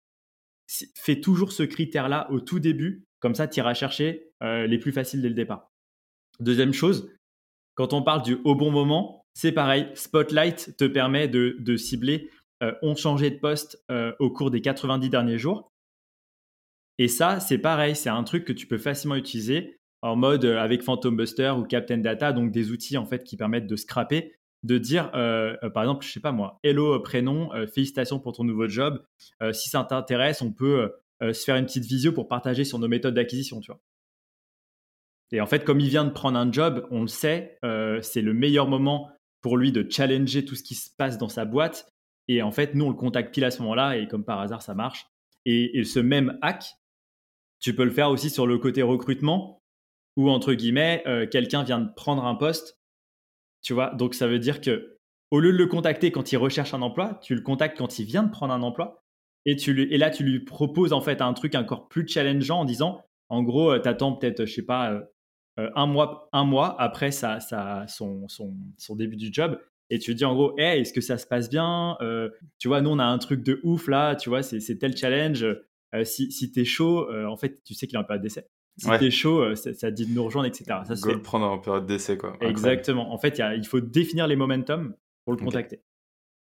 fais 0.94 1.20
toujours 1.20 1.52
ce 1.52 1.62
critère-là 1.62 2.30
au 2.30 2.40
tout 2.40 2.60
début. 2.60 3.04
Comme 3.20 3.34
ça, 3.34 3.48
tu 3.48 3.58
iras 3.58 3.74
chercher 3.74 4.30
euh, 4.42 4.66
les 4.66 4.78
plus 4.78 4.92
faciles 4.92 5.22
dès 5.22 5.28
le 5.28 5.34
départ. 5.34 5.70
Deuxième 6.40 6.72
chose, 6.72 7.10
quand 7.74 7.92
on 7.92 8.02
parle 8.02 8.22
du 8.22 8.38
au 8.44 8.54
bon 8.54 8.70
moment, 8.70 9.24
c'est 9.34 9.52
pareil. 9.52 9.88
Spotlight 9.94 10.76
te 10.76 10.84
permet 10.84 11.28
de 11.28 11.76
cibler 11.76 12.30
euh, 12.62 12.74
ont 12.82 12.96
changé 12.96 13.30
de 13.30 13.38
poste 13.38 13.84
euh, 13.88 14.12
au 14.18 14.30
cours 14.30 14.50
des 14.50 14.60
90 14.60 15.10
derniers 15.10 15.38
jours. 15.38 15.70
Et 16.98 17.08
ça, 17.08 17.40
c'est 17.40 17.58
pareil, 17.58 17.94
c'est 17.94 18.08
un 18.08 18.24
truc 18.24 18.44
que 18.44 18.52
tu 18.52 18.66
peux 18.66 18.78
facilement 18.78 19.14
utiliser 19.14 19.78
en 20.02 20.16
mode 20.16 20.44
euh, 20.44 20.58
avec 20.58 20.82
Phantom 20.82 21.16
Buster 21.16 21.54
ou 21.56 21.64
Captain 21.64 21.98
Data, 21.98 22.32
donc 22.32 22.50
des 22.50 22.70
outils 22.70 22.96
en 22.96 23.06
fait 23.06 23.24
qui 23.24 23.36
permettent 23.36 23.66
de 23.66 23.76
scraper, 23.76 24.34
de 24.64 24.78
dire 24.78 25.10
par 25.12 25.84
exemple, 25.84 26.04
je 26.04 26.10
sais 26.10 26.20
pas 26.20 26.32
moi, 26.32 26.58
hello 26.64 26.98
prénom, 27.00 27.50
félicitations 27.72 28.18
pour 28.18 28.32
ton 28.32 28.42
nouveau 28.42 28.66
job. 28.66 29.00
si 29.52 29.68
ça 29.68 29.84
t'intéresse, 29.84 30.42
on 30.42 30.52
peut 30.52 30.90
se 31.20 31.44
faire 31.44 31.54
une 31.54 31.66
petite 31.66 31.84
visio 31.84 32.10
pour 32.10 32.26
partager 32.26 32.64
sur 32.64 32.80
nos 32.80 32.88
méthodes 32.88 33.14
d'acquisition, 33.14 33.60
tu 33.60 33.70
vois. 33.70 33.80
Et 35.30 35.40
en 35.40 35.46
fait, 35.46 35.62
comme 35.62 35.78
il 35.78 35.88
vient 35.88 36.04
de 36.04 36.10
prendre 36.10 36.36
un 36.36 36.50
job, 36.50 36.88
on 36.90 37.02
le 37.02 37.06
sait, 37.06 37.56
c'est 38.02 38.20
le 38.20 38.34
meilleur 38.34 38.66
moment 38.66 39.12
pour 39.42 39.56
lui 39.56 39.70
de 39.70 39.86
challenger 39.88 40.44
tout 40.44 40.56
ce 40.56 40.64
qui 40.64 40.74
se 40.74 40.90
passe 40.96 41.18
dans 41.18 41.28
sa 41.28 41.44
boîte 41.44 41.88
et 42.28 42.42
en 42.42 42.52
fait, 42.52 42.74
nous, 42.74 42.84
on 42.84 42.90
le 42.90 42.94
contacte 42.94 43.34
pile 43.34 43.44
à 43.44 43.50
ce 43.50 43.62
moment-là 43.62 43.96
et 43.96 44.06
comme 44.06 44.24
par 44.24 44.38
hasard, 44.40 44.62
ça 44.62 44.74
marche. 44.74 45.06
Et, 45.46 45.82
ce 45.84 45.98
même 45.98 46.38
hack, 46.42 46.74
tu 47.60 47.74
peux 47.74 47.84
le 47.84 47.90
faire 47.90 48.10
aussi 48.10 48.30
sur 48.30 48.46
le 48.46 48.58
côté 48.58 48.82
recrutement 48.82 49.62
où, 50.16 50.30
entre 50.30 50.54
guillemets, 50.54 51.02
euh, 51.06 51.26
quelqu'un 51.26 51.62
vient 51.62 51.80
de 51.80 51.92
prendre 51.94 52.24
un 52.24 52.34
poste. 52.34 52.78
Tu 53.62 53.72
vois, 53.72 53.94
donc 53.94 54.14
ça 54.14 54.26
veut 54.26 54.38
dire 54.38 54.60
que 54.60 54.98
au 55.30 55.40
lieu 55.40 55.52
de 55.52 55.58
le 55.58 55.66
contacter 55.66 56.10
quand 56.10 56.32
il 56.32 56.36
recherche 56.36 56.74
un 56.74 56.82
emploi, 56.82 57.20
tu 57.22 57.34
le 57.34 57.42
contactes 57.42 57.76
quand 57.76 57.98
il 57.98 58.06
vient 58.06 58.22
de 58.22 58.30
prendre 58.30 58.52
un 58.52 58.62
emploi. 58.62 59.04
Et, 59.44 59.56
tu 59.56 59.72
là, 59.86 60.10
tu 60.10 60.24
lui 60.24 60.40
proposes 60.40 60.92
en 60.92 61.00
fait 61.00 61.20
un 61.20 61.32
truc 61.32 61.54
encore 61.54 61.88
plus 61.88 62.06
challengeant 62.06 62.60
en 62.60 62.64
disant, 62.64 63.02
en 63.28 63.42
gros, 63.42 63.72
euh, 63.72 63.80
tu 63.80 63.88
attends 63.88 64.12
peut-être, 64.12 64.44
je 64.44 64.54
sais 64.54 64.64
pas, 64.64 64.92
euh, 65.58 65.70
un, 65.74 65.86
mois, 65.86 66.76
après 66.78 67.10
son, 67.12 67.38
son, 68.28 68.52
son, 68.76 68.96
début 68.96 69.16
du 69.16 69.30
job 69.32 69.58
et 69.90 69.98
tu 69.98 70.14
dis 70.14 70.24
en 70.24 70.34
gros, 70.34 70.54
est-ce 70.58 70.92
que 70.92 71.00
ça 71.00 71.18
se 71.18 71.26
passe 71.26 71.48
bien? 71.48 71.96
Euh, 72.00 72.30
Tu 72.58 72.68
vois, 72.68 72.80
nous, 72.80 72.90
on 72.90 72.98
a 72.98 73.04
un 73.04 73.18
truc 73.18 73.42
de 73.42 73.60
ouf 73.64 73.88
là, 73.88 74.14
tu 74.16 74.28
vois, 74.28 74.42
c'est 74.42 74.78
tel 74.78 74.96
challenge. 74.96 75.46
Euh, 75.94 76.04
si 76.04 76.30
si 76.30 76.52
tu 76.52 76.60
es 76.60 76.64
chaud, 76.64 77.08
euh, 77.10 77.26
en 77.26 77.36
fait, 77.36 77.62
tu 77.64 77.74
sais 77.74 77.86
qu'il 77.86 77.96
est 77.96 78.00
en 78.00 78.04
période 78.04 78.22
d'essai. 78.22 78.46
Si 78.76 78.86
tu 78.86 79.04
es 79.06 79.10
chaud, 79.10 79.56
ça, 79.56 79.72
te 79.72 79.86
dit 79.88 80.06
de 80.06 80.14
nous 80.14 80.24
rejoindre, 80.24 80.46
etc. 80.46 80.64
Ça 80.86 80.94
se 80.94 81.08
le 81.08 81.20
prendre 81.20 81.46
en 81.46 81.58
période 81.58 81.86
d'essai, 81.86 82.16
quoi. 82.16 82.36
Exactement. 82.40 83.12
En 83.12 83.18
fait, 83.18 83.42
il 83.56 83.66
faut 83.66 83.80
définir 83.80 84.28
les 84.28 84.36
momentum 84.36 84.94
pour 85.24 85.34
le 85.34 85.40
contacter. 85.40 85.82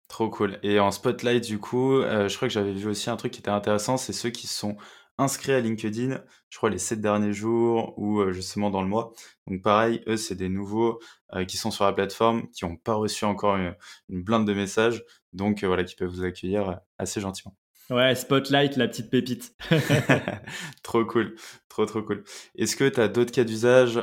Trop 0.10 0.30
cool. 0.30 0.60
Et 0.62 0.80
en 0.80 0.92
spotlight, 0.92 1.46
du 1.46 1.60
coup, 1.60 2.02
je 2.02 2.36
crois 2.36 2.50
que 2.50 2.54
j'avais 2.54 2.74
vu 2.74 2.90
aussi 2.90 3.10
un 3.10 3.16
truc 3.16 3.32
qui 3.32 3.40
était 3.40 3.50
intéressant, 3.50 3.96
c'est 3.96 4.12
ceux 4.12 4.32
qui 4.32 4.48
sont 4.48 4.76
inscrits 5.18 5.54
à 5.54 5.60
LinkedIn, 5.60 6.22
je 6.50 6.58
crois 6.58 6.70
les 6.70 6.78
7 6.78 7.02
derniers 7.02 7.34
jours 7.34 7.94
ou 7.98 8.20
euh, 8.20 8.32
justement 8.32 8.70
dans 8.70 8.82
le 8.82 8.88
mois. 8.88 9.14
Donc 9.48 9.62
pareil, 9.62 10.02
eux, 10.08 10.18
c'est 10.18 10.36
des 10.36 10.50
nouveaux 10.50 11.00
euh, 11.34 11.46
qui 11.46 11.58
sont 11.58 11.72
sur 11.72 11.86
la 11.86 11.94
plateforme, 11.94 12.50
qui 12.52 12.66
n'ont 12.66 12.76
pas 12.76 12.96
reçu 12.96 13.26
encore 13.26 13.56
une, 13.56 13.76
blinde 14.10 14.48
de 14.48 14.54
messages, 14.54 15.04
donc 15.34 15.64
euh, 15.64 15.68
voilà, 15.68 15.84
qui 15.84 15.96
peuvent 15.96 16.10
vous 16.10 16.24
accueillir 16.24 16.80
assez 16.98 17.22
gentiment. 17.22 17.56
Ouais, 17.90 18.16
Spotlight, 18.16 18.78
la 18.78 18.88
petite 18.88 19.12
pépite. 19.12 19.56
trop 20.84 21.06
cool, 21.06 21.36
trop 21.70 21.86
trop 21.86 22.02
cool. 22.02 22.24
Est-ce 22.58 22.76
que 22.76 22.90
tu 22.90 23.00
as 23.00 23.08
d'autres 23.08 23.32
cas 23.32 23.44
d'usage 23.44 23.98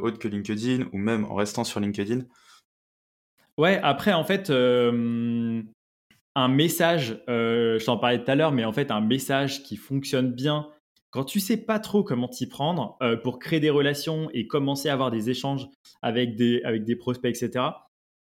autres 0.00 0.18
que 0.18 0.28
LinkedIn 0.28 0.88
ou 0.92 0.98
même 0.98 1.24
en 1.26 1.34
restant 1.34 1.64
sur 1.64 1.80
LinkedIn? 1.80 2.22
Ouais, 3.58 3.78
après, 3.82 4.14
en 4.14 4.24
fait, 4.24 4.50
un 4.50 6.48
message, 6.48 7.22
je 7.28 7.84
t'en 7.84 7.98
parlais 7.98 8.24
tout 8.24 8.30
à 8.30 8.34
l'heure, 8.34 8.52
mais 8.52 8.64
en 8.64 8.72
fait 8.72 8.90
un 8.90 9.00
message 9.02 9.62
qui 9.62 9.76
fonctionne 9.76 10.32
bien 10.32 10.68
quand 11.10 11.24
tu 11.24 11.40
sais 11.40 11.56
pas 11.56 11.78
trop 11.78 12.02
comment 12.02 12.28
t'y 12.28 12.46
prendre 12.46 12.98
pour 13.22 13.38
créer 13.38 13.60
des 13.60 13.70
relations 13.70 14.28
et 14.34 14.46
commencer 14.46 14.88
à 14.88 14.92
avoir 14.92 15.10
des 15.10 15.30
échanges 15.30 15.68
avec 16.02 16.36
des, 16.36 16.62
avec 16.64 16.84
des 16.84 16.96
prospects, 16.96 17.34
etc. 17.34 17.64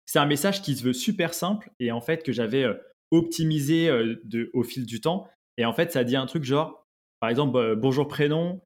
C'est 0.05 0.17
un 0.17 0.25
message 0.25 0.63
qui 0.63 0.75
se 0.75 0.83
veut 0.83 0.93
super 0.93 1.35
simple 1.35 1.71
et 1.79 1.91
en 1.91 2.01
fait 2.01 2.23
que 2.23 2.31
j'avais 2.31 2.65
optimisé 3.11 3.87
de, 4.23 4.49
au 4.53 4.63
fil 4.63 4.85
du 4.85 5.01
temps. 5.01 5.27
Et 5.57 5.65
en 5.65 5.73
fait, 5.73 5.91
ça 5.91 6.03
dit 6.03 6.15
un 6.15 6.25
truc 6.25 6.43
genre, 6.43 6.87
par 7.19 7.29
exemple, 7.29 7.75
bonjour 7.75 8.07
prénom, 8.07 8.61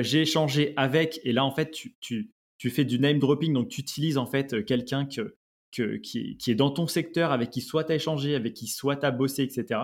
j'ai 0.00 0.22
échangé 0.22 0.72
avec, 0.76 1.20
et 1.24 1.32
là 1.32 1.44
en 1.44 1.50
fait, 1.50 1.70
tu, 2.00 2.32
fais 2.70 2.84
du 2.84 2.98
name 2.98 3.18
dropping, 3.18 3.52
donc 3.52 3.68
tu 3.68 3.80
utilises 3.80 4.18
en 4.18 4.26
fait 4.26 4.64
quelqu'un 4.64 5.06
que, 5.06 5.36
que, 5.72 5.96
qui, 5.96 6.36
qui, 6.36 6.50
est 6.50 6.54
dans 6.54 6.70
ton 6.70 6.86
secteur, 6.86 7.32
avec 7.32 7.50
qui 7.50 7.60
soit 7.60 7.84
tu 7.84 7.92
as 7.92 7.96
échangé, 7.96 8.34
avec 8.34 8.54
qui 8.54 8.66
soit 8.66 8.96
tu 8.96 9.06
as 9.06 9.10
bossé, 9.10 9.42
etc. 9.42 9.80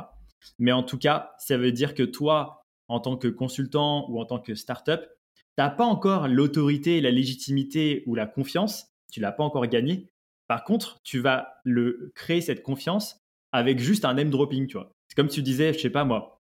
Mais 0.58 0.72
en 0.72 0.82
tout 0.82 0.98
cas, 0.98 1.34
ça 1.38 1.56
veut 1.56 1.72
dire 1.72 1.94
que 1.94 2.02
toi, 2.02 2.62
en 2.88 3.00
tant 3.00 3.16
que 3.16 3.28
consultant 3.28 4.08
ou 4.10 4.20
en 4.20 4.24
tant 4.24 4.38
que 4.38 4.54
startup, 4.54 5.00
tu 5.00 5.42
n'as 5.58 5.70
pas 5.70 5.84
encore 5.84 6.28
l'autorité, 6.28 7.00
la 7.00 7.10
légitimité 7.10 8.02
ou 8.06 8.14
la 8.14 8.26
confiance, 8.26 8.86
tu 9.10 9.20
l'as 9.20 9.32
pas 9.32 9.44
encore 9.44 9.66
gagné. 9.66 10.08
Par 10.48 10.64
contre, 10.64 11.00
tu 11.04 11.20
vas 11.20 11.54
le 11.64 12.12
créer 12.14 12.40
cette 12.40 12.62
confiance 12.62 13.21
avec 13.52 13.78
juste 13.78 14.04
un 14.04 14.14
name 14.14 14.30
dropping, 14.30 14.66
tu 14.66 14.76
vois. 14.76 14.90
C'est 15.08 15.14
comme 15.14 15.28
tu 15.28 15.42
disais, 15.42 15.72
je 15.72 15.78
sais 15.78 15.90
pas 15.90 16.04
moi, 16.04 16.42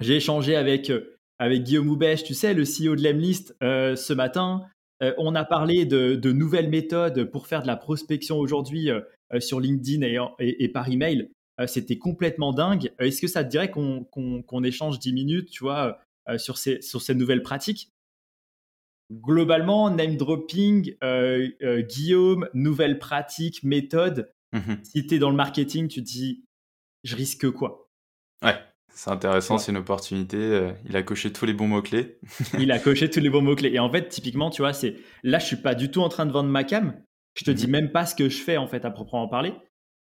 j'ai 0.00 0.16
échangé 0.16 0.56
avec, 0.56 0.90
euh, 0.90 1.16
avec 1.38 1.62
Guillaume 1.62 1.88
Houbèche, 1.88 2.24
tu 2.24 2.34
sais, 2.34 2.54
le 2.54 2.64
CEO 2.64 2.96
de 2.96 3.02
Lemlist, 3.02 3.54
euh, 3.62 3.96
ce 3.96 4.12
matin. 4.12 4.62
Euh, 5.02 5.14
on 5.18 5.34
a 5.34 5.44
parlé 5.44 5.84
de, 5.84 6.32
nouvelles 6.32 6.68
méthodes 6.68 7.24
pour 7.24 7.46
faire 7.46 7.62
de 7.62 7.66
la 7.66 7.76
prospection 7.76 8.38
aujourd'hui 8.38 8.90
sur 9.38 9.60
LinkedIn 9.60 10.06
et, 10.38 10.68
par 10.68 10.90
email. 10.90 11.30
C'était 11.66 11.96
complètement 11.96 12.52
dingue. 12.52 12.90
Est-ce 12.98 13.20
que 13.20 13.26
ça 13.26 13.44
te 13.44 13.50
dirait 13.50 13.70
qu'on 13.70 14.64
échange 14.64 14.98
10 14.98 15.12
minutes, 15.12 15.50
tu 15.50 15.64
vois, 15.64 16.00
sur, 16.36 16.58
ces, 16.58 16.82
sur 16.82 17.00
ces 17.00 17.14
nouvelles 17.14 17.42
pratiques? 17.42 17.88
Globalement, 19.10 19.88
name 19.88 20.16
dropping, 20.16 20.94
Guillaume, 21.88 22.48
nouvelles 22.52 22.98
pratiques, 22.98 23.62
méthodes. 23.62 24.30
Mmh 24.52 24.74
si 24.82 25.06
tu 25.06 25.14
es 25.14 25.18
dans 25.18 25.30
le 25.30 25.36
marketing, 25.36 25.88
tu 25.88 26.02
te 26.02 26.08
dis, 26.08 26.44
je 27.04 27.16
risque 27.16 27.50
quoi? 27.50 27.88
Ouais. 28.42 28.58
C'est 28.92 29.10
intéressant, 29.10 29.56
c'est 29.56 29.70
une 29.70 29.78
opportunité. 29.78 30.36
Euh, 30.36 30.72
il 30.84 30.96
a 30.96 31.02
coché 31.02 31.32
tous 31.32 31.46
les 31.46 31.54
bons 31.54 31.68
mots-clés. 31.68 32.18
il 32.58 32.72
a 32.72 32.78
coché 32.78 33.08
tous 33.08 33.20
les 33.20 33.30
bons 33.30 33.40
mots-clés. 33.42 33.70
Et 33.72 33.78
en 33.78 33.90
fait, 33.90 34.08
typiquement, 34.08 34.50
tu 34.50 34.62
vois, 34.62 34.72
c'est 34.72 34.96
là, 35.22 35.38
je 35.38 35.46
suis 35.46 35.56
pas 35.56 35.74
du 35.74 35.90
tout 35.90 36.02
en 36.02 36.08
train 36.08 36.26
de 36.26 36.32
vendre 36.32 36.50
ma 36.50 36.64
cam. 36.64 37.00
Je 37.34 37.44
te 37.44 37.50
dis 37.50 37.66
mhm. 37.66 37.72
même 37.72 37.92
pas 37.92 38.04
ce 38.04 38.14
que 38.14 38.28
je 38.28 38.42
fais, 38.42 38.56
en 38.56 38.66
fait, 38.66 38.84
à 38.84 38.90
proprement 38.90 39.28
parler. 39.28 39.54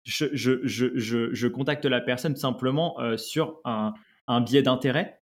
Je, 0.05 0.27
je, 0.33 0.61
je, 0.65 1.33
je 1.33 1.49
contacte 1.49 1.87
la 1.87 2.03
personne 2.03 2.37
simplement 2.37 3.01
euh, 3.01 3.17
sur 3.17 3.61
un, 3.65 3.95
un 4.27 4.41
biais 4.43 4.63
d'intérêt. 4.63 5.21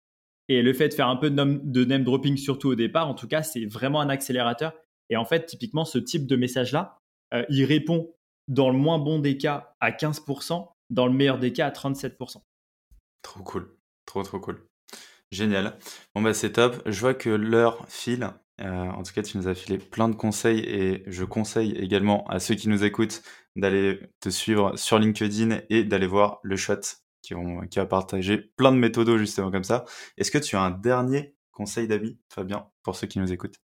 Et 0.49 0.63
le 0.63 0.73
fait 0.73 0.89
de 0.91 0.95
faire 0.95 1.09
un 1.09 1.17
peu 1.17 1.31
de 1.31 1.35
name, 1.35 1.61
de 1.65 1.85
name 1.85 2.05
dropping, 2.05 2.37
surtout 2.37 2.69
au 2.69 2.75
départ, 2.75 3.09
en 3.09 3.15
tout 3.15 3.27
cas, 3.27 3.43
c'est 3.43 3.65
vraiment 3.65 4.01
un 4.01 4.09
accélérateur. 4.09 4.75
Et 5.09 5.17
en 5.17 5.25
fait, 5.25 5.47
typiquement, 5.47 5.85
ce 5.85 5.99
type 5.99 6.27
de 6.27 6.37
message-là, 6.37 6.99
euh, 7.35 7.45
il 7.49 7.65
répond 7.65 8.15
dans 8.49 8.71
le 8.71 8.79
moins 8.79 8.99
bon 8.99 9.19
des 9.19 9.39
cas 9.39 9.75
à 9.81 9.91
15%, 9.91 10.69
dans 10.91 11.07
le 11.07 11.13
meilleur 11.13 11.39
des 11.39 11.53
cas 11.53 11.67
à 11.67 11.71
37%. 11.71 12.43
Trop 13.23 13.43
cool. 13.43 13.77
Trop, 14.05 14.23
trop 14.23 14.41
cool. 14.41 14.67
Génial. 15.33 15.77
Bon, 16.15 16.23
bah, 16.23 16.35
c'est 16.35 16.53
top. 16.53 16.81
Je 16.87 17.01
vois 17.01 17.15
que 17.15 17.31
l'heure 17.31 17.85
file. 17.89 18.31
Euh, 18.61 18.65
en 18.67 19.03
tout 19.03 19.13
cas, 19.13 19.23
tu 19.23 19.37
nous 19.37 19.49
as 19.49 19.55
filé 19.55 19.79
plein 19.79 20.09
de 20.09 20.15
conseils 20.15 20.61
et 20.61 21.03
je 21.07 21.25
conseille 21.25 21.73
également 21.73 22.27
à 22.29 22.39
ceux 22.39 22.55
qui 22.55 22.69
nous 22.69 22.85
écoutent 22.85 23.23
d'aller 23.55 24.01
te 24.21 24.31
suivre 24.31 24.77
sur 24.79 24.99
LinkedIn 24.99 25.61
et 25.69 25.85
d'aller 25.85 26.07
voir 26.07 26.39
le 26.43 26.57
shot 26.57 26.81
qui, 27.23 27.35
qui 27.71 27.79
va 27.79 27.87
partager 27.87 28.39
plein 28.57 28.73
de 28.73 28.79
méthodos 28.79 29.19
justement 29.19 29.51
comme 29.51 29.65
ça. 29.65 29.85
Est-ce 30.17 30.31
que 30.31 30.39
tu 30.39 30.57
as 30.57 30.63
un 30.63 30.71
dernier 30.71 31.35
conseil 31.53 31.89
d'amis, 31.89 32.19
Fabien, 32.33 32.69
pour 32.83 32.97
ceux 32.97 33.07
qui 33.07 33.19
nous 33.19 33.33
écoutent? 33.33 33.57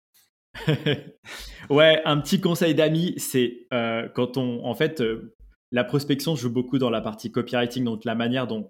ouais, 1.70 2.02
un 2.04 2.18
petit 2.20 2.40
conseil 2.40 2.74
d'amis, 2.74 3.14
c'est 3.16 3.66
euh, 3.72 4.08
quand 4.08 4.36
on, 4.36 4.64
en 4.64 4.74
fait, 4.74 5.00
euh, 5.00 5.34
la 5.72 5.84
prospection 5.84 6.36
joue 6.36 6.50
beaucoup 6.50 6.78
dans 6.78 6.90
la 6.90 7.00
partie 7.00 7.32
copywriting, 7.32 7.84
donc 7.84 8.04
la 8.04 8.14
manière 8.14 8.46
dont, 8.46 8.68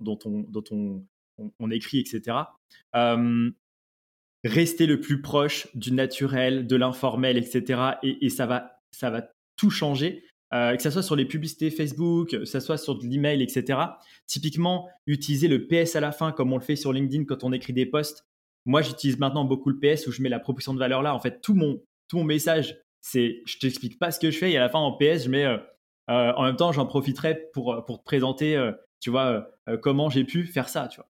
on, 1.61 1.71
écrit, 1.71 1.99
etc. 1.99 2.39
Euh, 2.95 3.51
rester 4.45 4.87
le 4.87 5.01
plus 5.01 5.21
proche 5.21 5.69
du 5.75 5.93
naturel, 5.93 6.67
de 6.67 6.77
l'informel, 6.77 7.37
etc. 7.37 7.83
Et, 8.03 8.29
ça, 8.31 8.47
va, 8.47 8.81
ça 8.93 9.11
va 9.11 9.29
tout 9.57 9.71
changer. 9.71 10.25
Euh, 10.55 10.77
que 10.77 10.83
ce 10.83 10.91
soit 10.91 11.03
sur 11.03 11.17
les 11.17 11.25
publicités 11.25 11.71
Facebook, 11.71 12.31
que 12.31 12.45
ce 12.45 12.61
soit 12.61 12.77
sur 12.77 12.99
de 12.99 13.07
l'email, 13.07 13.43
etc. 13.43 13.79
Typiquement, 14.27 14.89
utiliser 15.07 15.49
le 15.49 15.67
PS 15.67 15.97
à 15.97 16.01
la 16.01 16.13
fin 16.13 16.31
comme 16.31 16.53
on 16.53 16.59
le 16.59 16.63
fait 16.63 16.77
sur 16.77 16.93
LinkedIn 16.93 17.25
quand 17.25 17.43
on 17.43 17.53
écrit 17.53 17.73
des 17.73 17.87
posts. 17.87 18.27
Moi, 18.65 18.83
j'utilise 18.83 19.19
maintenant 19.19 19.45
beaucoup 19.45 19.71
le 19.71 19.79
PS 19.79 20.07
où 20.07 20.13
je 20.13 20.23
mets 20.23 20.29
la 20.29 20.39
proposition 20.39 20.75
de 20.75 20.79
valeur 20.79 21.03
là. 21.03 21.15
En 21.15 21.21
fait, 21.21 21.41
tout 21.41 21.55
mon, 21.55 21.83
tout 22.09 22.19
mon 22.19 22.25
message, 22.25 22.79
c'est 23.01 23.43
je 23.47 23.59
t'explique 23.59 23.99
pas 23.99 24.11
ce 24.11 24.21
que 24.21 24.31
je 24.31 24.39
fais 24.39 24.53
et 24.53 24.57
à 24.57 24.61
la 24.61 24.69
fin 24.69 24.79
en 24.79 24.93
PS, 24.93 25.25
je 25.25 25.29
mets 25.29 25.45
euh, 25.45 25.59
euh, 26.11 26.33
en 26.37 26.45
même 26.45 26.57
temps, 26.57 26.73
j'en 26.73 26.87
profiterai 26.87 27.49
pour, 27.53 27.73
euh, 27.73 27.81
pour 27.81 27.99
te 27.99 28.05
présenter, 28.05 28.71
tu 29.01 29.11
vois, 29.11 29.49
comment 29.83 30.11
j'ai 30.11 30.25
pu 30.25 30.45
faire 30.45 30.69
ça, 30.69 30.89
tu 30.89 30.97
vois. 30.97 31.09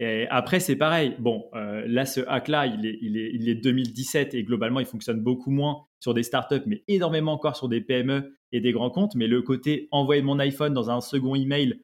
Et 0.00 0.28
après, 0.28 0.60
c'est 0.60 0.76
pareil. 0.76 1.16
Bon, 1.18 1.50
là, 1.52 2.06
ce 2.06 2.20
hack-là, 2.20 2.66
il 2.66 2.86
est, 2.86 2.98
il, 3.02 3.16
est, 3.16 3.30
il 3.34 3.48
est 3.48 3.56
2017 3.56 4.34
et 4.34 4.44
globalement, 4.44 4.78
il 4.78 4.86
fonctionne 4.86 5.20
beaucoup 5.20 5.50
moins 5.50 5.86
sur 5.98 6.14
des 6.14 6.22
startups, 6.22 6.62
mais 6.66 6.84
énormément 6.86 7.32
encore 7.32 7.56
sur 7.56 7.68
des 7.68 7.80
PME 7.80 8.36
et 8.52 8.60
des 8.60 8.72
grands 8.72 8.90
comptes. 8.90 9.16
Mais 9.16 9.26
le 9.26 9.42
côté 9.42 9.88
envoyer 9.90 10.22
mon 10.22 10.38
iPhone 10.38 10.72
dans 10.72 10.90
un 10.90 11.00
second 11.00 11.34
email 11.34 11.82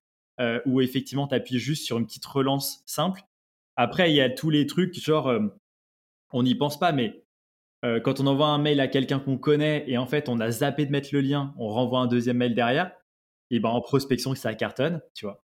où 0.64 0.80
effectivement, 0.80 1.26
tu 1.26 1.34
appuies 1.34 1.58
juste 1.58 1.84
sur 1.84 1.98
une 1.98 2.06
petite 2.06 2.26
relance 2.26 2.82
simple. 2.86 3.22
Après, 3.76 4.10
il 4.10 4.14
y 4.14 4.20
a 4.20 4.30
tous 4.30 4.50
les 4.50 4.66
trucs, 4.66 4.94
genre, 4.94 5.32
on 6.32 6.42
n'y 6.42 6.54
pense 6.54 6.78
pas, 6.78 6.92
mais 6.92 7.24
euh, 7.84 8.00
quand 8.00 8.20
on 8.20 8.26
envoie 8.26 8.48
un 8.48 8.58
mail 8.58 8.80
à 8.80 8.88
quelqu'un 8.88 9.20
qu'on 9.20 9.36
connaît 9.36 9.84
et 9.88 9.98
en 9.98 10.06
fait 10.06 10.28
on 10.28 10.40
a 10.40 10.50
zappé 10.50 10.86
de 10.86 10.90
mettre 10.90 11.10
le 11.12 11.20
lien, 11.20 11.54
on 11.58 11.68
renvoie 11.68 12.00
un 12.00 12.06
deuxième 12.06 12.38
mail 12.38 12.54
derrière, 12.54 12.92
et 13.50 13.60
ben 13.60 13.68
en 13.68 13.80
prospection 13.82 14.34
ça 14.34 14.54
cartonne, 14.54 15.02
tu 15.14 15.26
vois. 15.26 15.44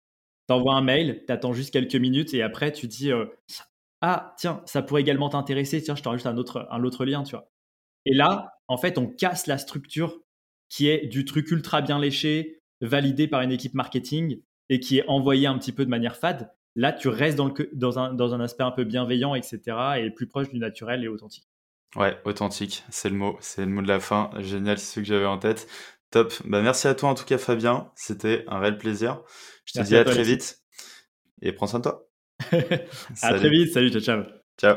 T'envoies 0.48 0.74
un 0.74 0.82
mail, 0.82 1.24
t'attends 1.26 1.52
juste 1.52 1.72
quelques 1.72 1.94
minutes 1.96 2.35
et 2.35 2.42
après 2.42 2.72
tu 2.72 2.88
dis 2.88 3.12
euh, 3.12 3.26
ah 4.00 4.35
tiens 4.38 4.62
ça 4.66 4.82
pourrait 4.82 5.02
également 5.02 5.28
t'intéresser, 5.28 5.82
tiens 5.82 5.94
je 5.94 6.02
t'envoie 6.02 6.16
juste 6.16 6.26
un 6.26 6.38
autre 6.38 6.66
un 6.70 6.82
autre 6.85 7.04
lien, 7.04 7.22
tu 7.22 7.32
vois. 7.37 7.50
Et 8.06 8.14
là 8.14 8.54
en 8.68 8.78
fait 8.78 8.98
on 8.98 9.06
casse 9.06 9.46
la 9.46 9.58
structure 9.58 10.20
qui 10.70 10.88
est 10.88 11.06
du 11.06 11.24
truc 11.26 11.50
ultra 11.50 11.82
bien 11.82 11.98
léché, 11.98 12.62
validé 12.80 13.28
par 13.28 13.42
une 13.42 13.52
équipe 13.52 13.74
marketing 13.74 14.42
et 14.70 14.80
qui 14.80 14.98
est 14.98 15.06
envoyé 15.06 15.46
un 15.46 15.58
petit 15.58 15.72
peu 15.72 15.85
de 15.85 15.90
manière 15.90 16.16
fade. 16.16 16.50
Là, 16.74 16.92
tu 16.92 17.08
restes 17.08 17.37
dans, 17.37 17.48
le, 17.48 17.70
dans, 17.72 17.98
un, 17.98 18.14
dans 18.14 18.35
un 18.35 18.40
aspect 18.40 18.64
un 18.64 18.70
peu 18.70 18.85
bienveillant, 18.85 19.35
etc., 19.35 19.61
et 19.98 20.11
plus 20.11 20.26
proche 20.26 20.48
du 20.48 20.58
naturel 20.58 21.04
et 21.04 21.08
authentique. 21.08 21.46
Ouais, 21.96 22.18
authentique, 22.24 22.85
c'est 22.88 23.11
le 23.11 23.16
mot, 23.16 23.37
c'est 23.40 23.66
le 23.66 23.70
mot 23.70 23.82
de 23.82 23.88
la 23.88 24.00
fin. 24.00 24.30
Génial, 24.38 24.78
c'est 24.78 24.94
ce 24.94 25.00
que 25.00 25.06
j'avais 25.06 25.26
en 25.26 25.38
tête. 25.38 25.68
Top. 26.11 26.32
Bah, 26.44 26.62
merci 26.62 26.88
à 26.88 26.94
toi 26.94 27.11
en 27.11 27.14
tout 27.14 27.24
cas, 27.24 27.38
Fabien. 27.38 27.90
C'était 27.94 28.44
un 28.48 28.58
réel 28.61 28.78
plaisir. 28.78 29.22
Je 29.66 29.74
te 29.74 29.85
dis 29.85 29.96
à, 29.96 30.04
très 30.04 30.22
vite 30.22 30.61
et 31.42 31.52
prends 31.52 31.66
soin 31.66 31.80
de 31.80 31.85
toi. 31.85 32.08
à 33.22 33.35
très 33.35 33.50
vite. 33.50 33.72
Salut, 33.72 33.90
ciao, 33.90 34.00
ciao. 34.00 34.22
Ciao. 34.58 34.76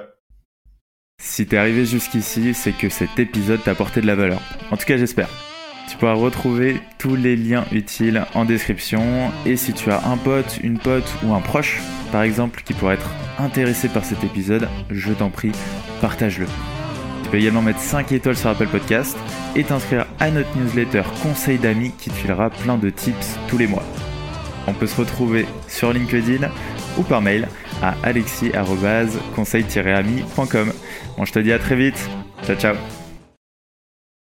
Si 1.21 1.47
t'es 1.47 1.57
arrivé 1.57 1.85
jusqu'ici, 1.85 2.53
c'est 2.53 2.73
que 2.73 2.89
cet 2.89 3.17
épisode 3.19 3.63
t'a 3.63 3.71
apporté 3.71 4.01
de 4.01 4.07
la 4.07 4.15
valeur. 4.15 4.41
En 4.71 4.77
tout 4.77 4.85
cas, 4.85 4.97
j'espère. 4.97 5.29
Tu 5.87 5.97
pourras 5.97 6.13
retrouver 6.13 6.81
tous 6.97 7.15
les 7.15 7.35
liens 7.35 7.65
utiles 7.71 8.25
en 8.33 8.45
description. 8.45 9.31
Et 9.45 9.55
si 9.55 9.73
tu 9.73 9.91
as 9.91 10.07
un 10.07 10.17
pote, 10.17 10.59
une 10.63 10.79
pote 10.79 11.07
ou 11.23 11.33
un 11.33 11.41
proche, 11.41 11.79
par 12.11 12.23
exemple, 12.23 12.63
qui 12.63 12.73
pourrait 12.73 12.95
être 12.95 13.09
intéressé 13.39 13.87
par 13.87 14.03
cet 14.03 14.23
épisode, 14.23 14.67
je 14.89 15.13
t'en 15.13 15.29
prie, 15.29 15.51
partage-le. 16.01 16.47
Tu 17.23 17.29
peux 17.29 17.37
également 17.37 17.61
mettre 17.61 17.79
5 17.79 18.11
étoiles 18.11 18.37
sur 18.37 18.49
Apple 18.49 18.67
Podcast 18.67 19.17
et 19.55 19.63
t'inscrire 19.63 20.05
à 20.19 20.31
notre 20.31 20.57
newsletter 20.57 21.03
Conseil 21.23 21.57
d'amis 21.57 21.91
qui 21.97 22.09
te 22.09 22.15
filera 22.15 22.49
plein 22.49 22.77
de 22.77 22.89
tips 22.89 23.37
tous 23.47 23.57
les 23.57 23.67
mois. 23.67 23.83
On 24.67 24.73
peut 24.73 24.87
se 24.87 24.97
retrouver 24.97 25.45
sur 25.67 25.93
LinkedIn 25.93 26.49
ou 26.97 27.03
par 27.03 27.21
mail 27.21 27.47
à 27.81 27.95
alexis-conseil-ami.com. 28.03 30.73
Bon, 31.17 31.25
je 31.25 31.31
te 31.31 31.39
dis 31.39 31.51
à 31.51 31.57
très 31.59 31.75
vite. 31.75 32.09
Ciao, 32.45 32.55
ciao. 32.55 32.75